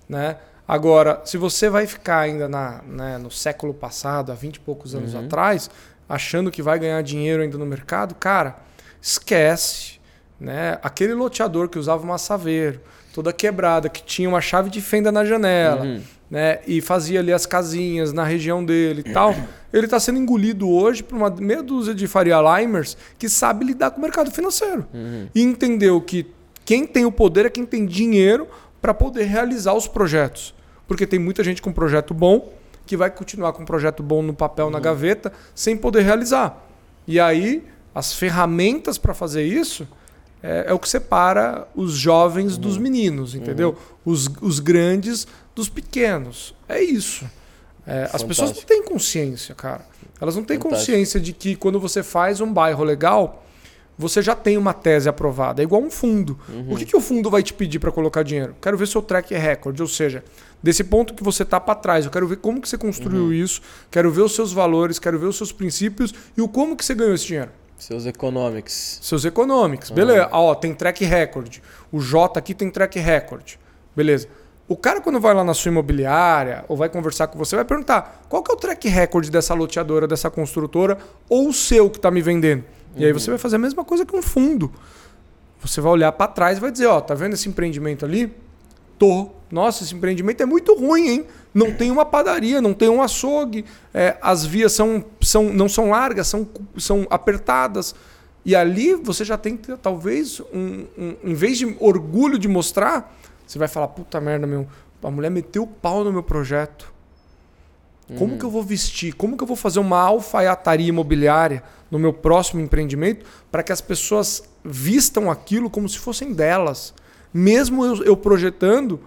[0.07, 0.37] Né?
[0.67, 4.93] Agora, se você vai ficar ainda na, né, no século passado, há 20 e poucos
[4.95, 5.25] anos uhum.
[5.25, 5.69] atrás,
[6.09, 8.57] achando que vai ganhar dinheiro ainda no mercado, cara,
[9.01, 9.99] esquece.
[10.39, 10.77] Né?
[10.81, 12.79] Aquele loteador que usava uma saveiro,
[13.13, 16.01] toda quebrada, que tinha uma chave de fenda na janela, Uhum.
[16.31, 16.59] né?
[16.65, 19.35] E fazia ali as casinhas na região dele e tal.
[19.73, 23.91] Ele está sendo engolido hoje por uma meia dúzia de Faria Limers que sabe lidar
[23.91, 24.87] com o mercado financeiro.
[25.35, 26.25] E entendeu que
[26.65, 28.47] quem tem o poder é quem tem dinheiro
[28.81, 30.55] para poder realizar os projetos.
[30.87, 32.51] Porque tem muita gente com projeto bom
[32.89, 36.67] que vai continuar com um projeto bom no papel, na gaveta, sem poder realizar.
[37.05, 37.63] E aí,
[37.93, 39.87] as ferramentas para fazer isso
[40.41, 43.77] é, é o que separa os jovens dos meninos, entendeu?
[44.03, 46.55] Os, os grandes dos pequenos.
[46.67, 47.29] É isso.
[47.85, 49.85] É, as pessoas não têm consciência, cara.
[50.19, 50.91] Elas não têm Fantástico.
[50.91, 53.45] consciência de que quando você faz um bairro legal,
[53.99, 55.61] você já tem uma tese aprovada.
[55.61, 56.39] É igual um fundo.
[56.69, 58.55] O que, que o fundo vai te pedir para colocar dinheiro?
[58.61, 60.23] Quero ver seu track record, ou seja,
[60.63, 63.61] desse ponto que você tá para trás, eu quero ver como que você construiu isso,
[63.91, 66.95] quero ver os seus valores, quero ver os seus princípios e o como que você
[66.95, 67.51] ganhou esse dinheiro.
[67.77, 68.99] Seus economics.
[69.01, 69.89] Seus econômicos.
[69.89, 70.29] Beleza.
[70.31, 71.57] Ah, Ó, tem track record.
[71.91, 73.55] O J aqui tem track record.
[73.93, 74.29] Beleza.
[74.65, 78.23] O cara, quando vai lá na sua imobiliária ou vai conversar com você, vai perguntar
[78.29, 80.97] qual que é o track record dessa loteadora, dessa construtora
[81.27, 82.63] ou o seu que está me vendendo.
[82.95, 84.71] E aí você vai fazer a mesma coisa que um fundo.
[85.61, 88.33] Você vai olhar para trás e vai dizer, ó, tá vendo esse empreendimento ali?
[88.97, 89.29] Tô.
[89.51, 91.25] Nossa, esse empreendimento é muito ruim, hein?
[91.53, 95.89] Não tem uma padaria, não tem um açougue, é, as vias são, são, não são
[95.89, 97.95] largas, são, são apertadas.
[98.45, 102.47] E ali você já tem que ter, talvez, um, um- em vez de orgulho de
[102.47, 104.67] mostrar, você vai falar, puta merda, meu,
[105.03, 106.93] a mulher meteu o pau no meu projeto.
[108.17, 109.13] Como que eu vou vestir?
[109.13, 113.81] Como que eu vou fazer uma alfaiataria imobiliária no meu próximo empreendimento para que as
[113.81, 116.93] pessoas vistam aquilo como se fossem delas?
[117.33, 118.99] Mesmo eu, eu projetando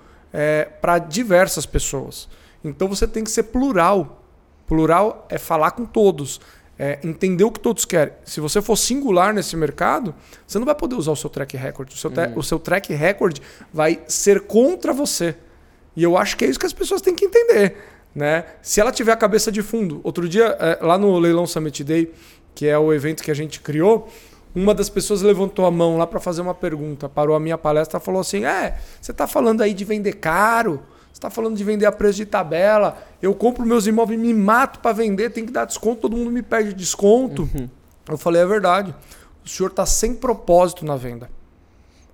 [0.80, 2.28] para diversas pessoas.
[2.64, 4.22] Então você tem que ser plural.
[4.66, 6.40] Plural é falar com todos.
[6.78, 8.14] É entender o que todos querem.
[8.24, 10.14] Se você for singular nesse mercado,
[10.46, 11.90] você não vai poder usar o seu track record.
[11.92, 13.38] O seu, tra- o seu track record
[13.72, 15.36] vai ser contra você.
[15.94, 17.76] E eu acho que é isso que as pessoas têm que entender.
[18.14, 18.44] Né?
[18.60, 20.00] Se ela tiver a cabeça de fundo.
[20.04, 22.12] Outro dia, eh, lá no Leilão Summit Day,
[22.54, 24.08] que é o evento que a gente criou,
[24.54, 27.98] uma das pessoas levantou a mão lá para fazer uma pergunta, parou a minha palestra
[27.98, 30.82] e falou assim: É, você está falando aí de vender caro?
[31.06, 33.02] Você está falando de vender a preço de tabela?
[33.20, 36.30] Eu compro meus imóveis e me mato para vender, tem que dar desconto, todo mundo
[36.30, 37.48] me pede desconto.
[38.08, 38.94] Eu falei: É verdade.
[39.44, 41.30] O senhor está sem propósito na venda.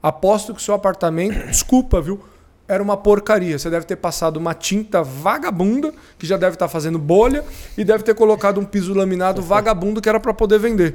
[0.03, 2.20] Aposto que o seu apartamento, desculpa, viu?
[2.69, 3.59] Era uma porcaria.
[3.59, 7.43] Você deve ter passado uma tinta vagabunda, que já deve estar fazendo bolha,
[7.79, 10.95] e deve ter colocado um piso laminado vagabundo que era para poder vender.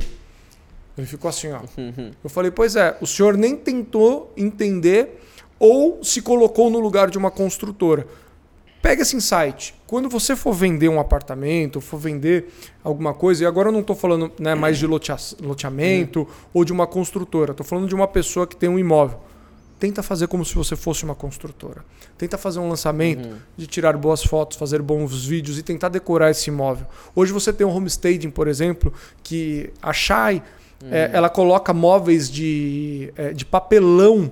[0.95, 1.61] Ele ficou assim, ó.
[2.24, 5.19] Eu falei, pois é, o senhor nem tentou entender
[5.57, 8.05] ou se colocou no lugar de uma construtora.
[8.80, 9.74] Pega esse insight.
[9.88, 12.53] Quando você for vender um apartamento, for vender
[12.84, 16.74] alguma coisa, e agora eu não estou falando né, mais de lotea- loteamento ou de
[16.74, 19.19] uma construtora, estou falando de uma pessoa que tem um imóvel.
[19.84, 21.84] Tenta fazer como se você fosse uma construtora.
[22.17, 26.49] Tenta fazer um lançamento de tirar boas fotos, fazer bons vídeos e tentar decorar esse
[26.49, 26.88] imóvel.
[27.13, 30.41] Hoje você tem um homestaging, por exemplo, que a Shai
[30.89, 34.31] é, ela coloca móveis de, é, de papelão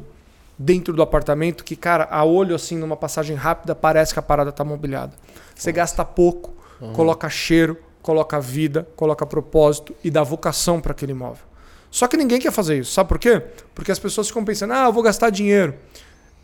[0.57, 4.53] dentro do apartamento que, cara, a olho assim, numa passagem rápida, parece que a parada
[4.53, 5.11] tá mobiliada.
[5.53, 6.53] Você gasta pouco,
[6.93, 11.50] coloca cheiro, coloca vida, coloca propósito e dá vocação para aquele imóvel.
[11.91, 12.93] Só que ninguém quer fazer isso.
[12.93, 13.41] Sabe por quê?
[13.75, 15.75] Porque as pessoas ficam pensando, ah, eu vou gastar dinheiro.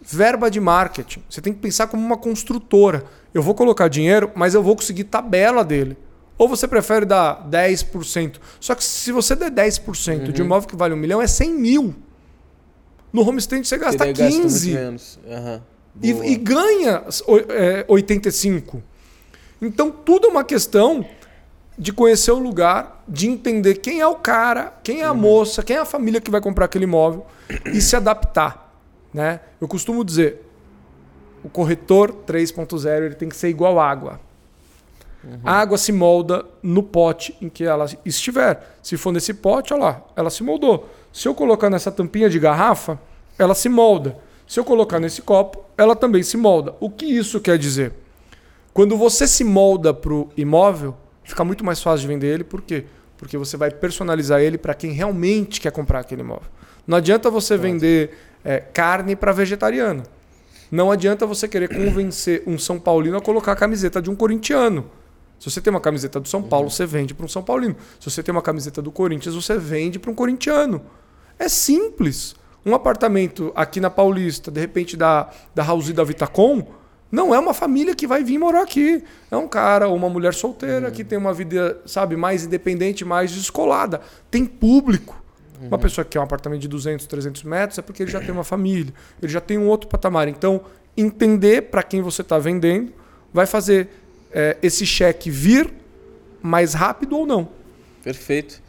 [0.01, 1.23] Verba de marketing.
[1.29, 3.03] Você tem que pensar como uma construtora.
[3.33, 5.97] Eu vou colocar dinheiro, mas eu vou conseguir tabela dele.
[6.37, 8.35] Ou você prefere dar 10%.
[8.59, 11.53] Só que se você der 10% de um imóvel que vale um milhão, é 100
[11.55, 11.95] mil.
[13.11, 15.19] No homestay você gasta muito 15 menos.
[15.27, 15.61] Aham.
[16.03, 18.83] e, e ganha o- é, 85.
[19.61, 21.03] Então tudo é uma questão
[21.77, 25.75] de conhecer o lugar, de entender quem é o cara, quem é a moça, quem
[25.75, 27.25] é a família que vai comprar aquele imóvel
[27.71, 28.73] e se adaptar.
[29.13, 29.41] Né?
[29.61, 30.43] Eu costumo dizer,
[31.43, 34.19] o corretor 3.0 ele tem que ser igual água.
[35.43, 38.77] A água se molda no pote em que ela estiver.
[38.81, 40.89] Se for nesse pote, olha lá, ela se moldou.
[41.11, 42.99] Se eu colocar nessa tampinha de garrafa,
[43.37, 44.17] ela se molda.
[44.47, 46.75] Se eu colocar nesse copo, ela também se molda.
[46.79, 47.93] O que isso quer dizer?
[48.73, 50.95] Quando você se molda para o imóvel,
[51.27, 52.43] fica muito mais fácil de vender ele.
[52.43, 52.85] Por quê?
[53.17, 56.49] Porque você vai personalizar ele para quem realmente quer comprar aquele imóvel.
[56.85, 60.03] Não adianta você vender é, carne para vegetariano.
[60.71, 64.89] Não adianta você querer convencer um São Paulino a colocar a camiseta de um corintiano.
[65.39, 67.75] Se você tem uma camiseta do São Paulo, você vende para um São Paulino.
[67.99, 70.81] Se você tem uma camiseta do Corinthians, você vende para um corintiano.
[71.37, 72.35] É simples.
[72.65, 76.67] Um apartamento aqui na Paulista, de repente da, da House da Vitacom,
[77.11, 79.03] não é uma família que vai vir morar aqui.
[79.31, 83.31] É um cara ou uma mulher solteira que tem uma vida, sabe, mais independente, mais
[83.31, 84.01] descolada.
[84.29, 85.21] Tem público.
[85.61, 85.69] Uhum.
[85.69, 88.31] Uma pessoa que quer um apartamento de 200, 300 metros é porque ele já tem
[88.31, 90.27] uma família, ele já tem um outro patamar.
[90.27, 90.61] Então,
[90.95, 92.91] entender para quem você está vendendo
[93.33, 93.89] vai fazer
[94.31, 95.73] é, esse cheque vir
[96.41, 97.49] mais rápido ou não.
[98.03, 98.61] Perfeito.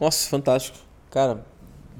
[0.00, 0.78] Nossa, fantástico.
[1.10, 1.44] Cara,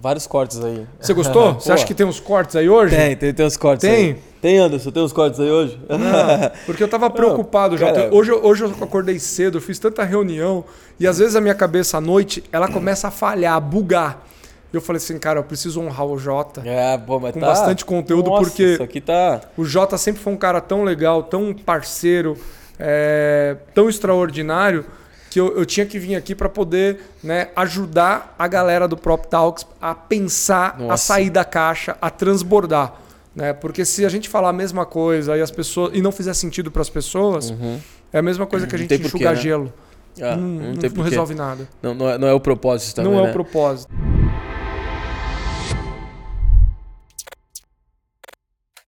[0.03, 0.85] vários cortes aí.
[1.01, 1.55] Você gostou?
[1.61, 2.95] Você acha que tem uns cortes aí hoje?
[2.95, 4.07] Tem, tem, tem uns cortes tem?
[4.07, 4.17] aí.
[4.41, 4.91] Tem, Anderson?
[4.91, 5.79] Tem uns cortes aí hoje?
[5.89, 7.93] Não, porque eu tava preocupado já.
[7.93, 8.13] Cara...
[8.13, 10.65] Hoje, hoje eu acordei cedo, eu fiz tanta reunião
[10.99, 14.27] e às vezes a minha cabeça à noite ela começa a falhar, a bugar.
[14.73, 16.63] Eu falei assim, cara, eu preciso honrar o Jota.
[16.65, 17.47] É, pô, mas com tá...
[17.47, 19.43] bastante conteúdo, Nossa, porque isso aqui tá...
[19.57, 22.37] o Jota sempre foi um cara tão legal, tão parceiro,
[22.79, 24.85] é, tão extraordinário,
[25.33, 29.25] que eu, eu tinha que vir aqui para poder né, ajudar a galera do Prop
[29.27, 30.93] Talks a pensar, Nossa.
[30.93, 32.95] a sair da caixa, a transbordar.
[33.35, 33.55] Né?
[33.55, 36.71] Porque se a gente falar a mesma coisa e as pessoas e não fizer sentido
[36.71, 37.79] para as pessoas, uhum.
[38.13, 39.41] é a mesma coisa que a gente enxugar né?
[39.41, 39.73] gelo.
[40.21, 41.67] Ah, não, não, não, resolve nada.
[41.83, 43.13] Não, não, é, não é o propósito também.
[43.13, 43.31] Não é né?
[43.31, 43.91] o propósito.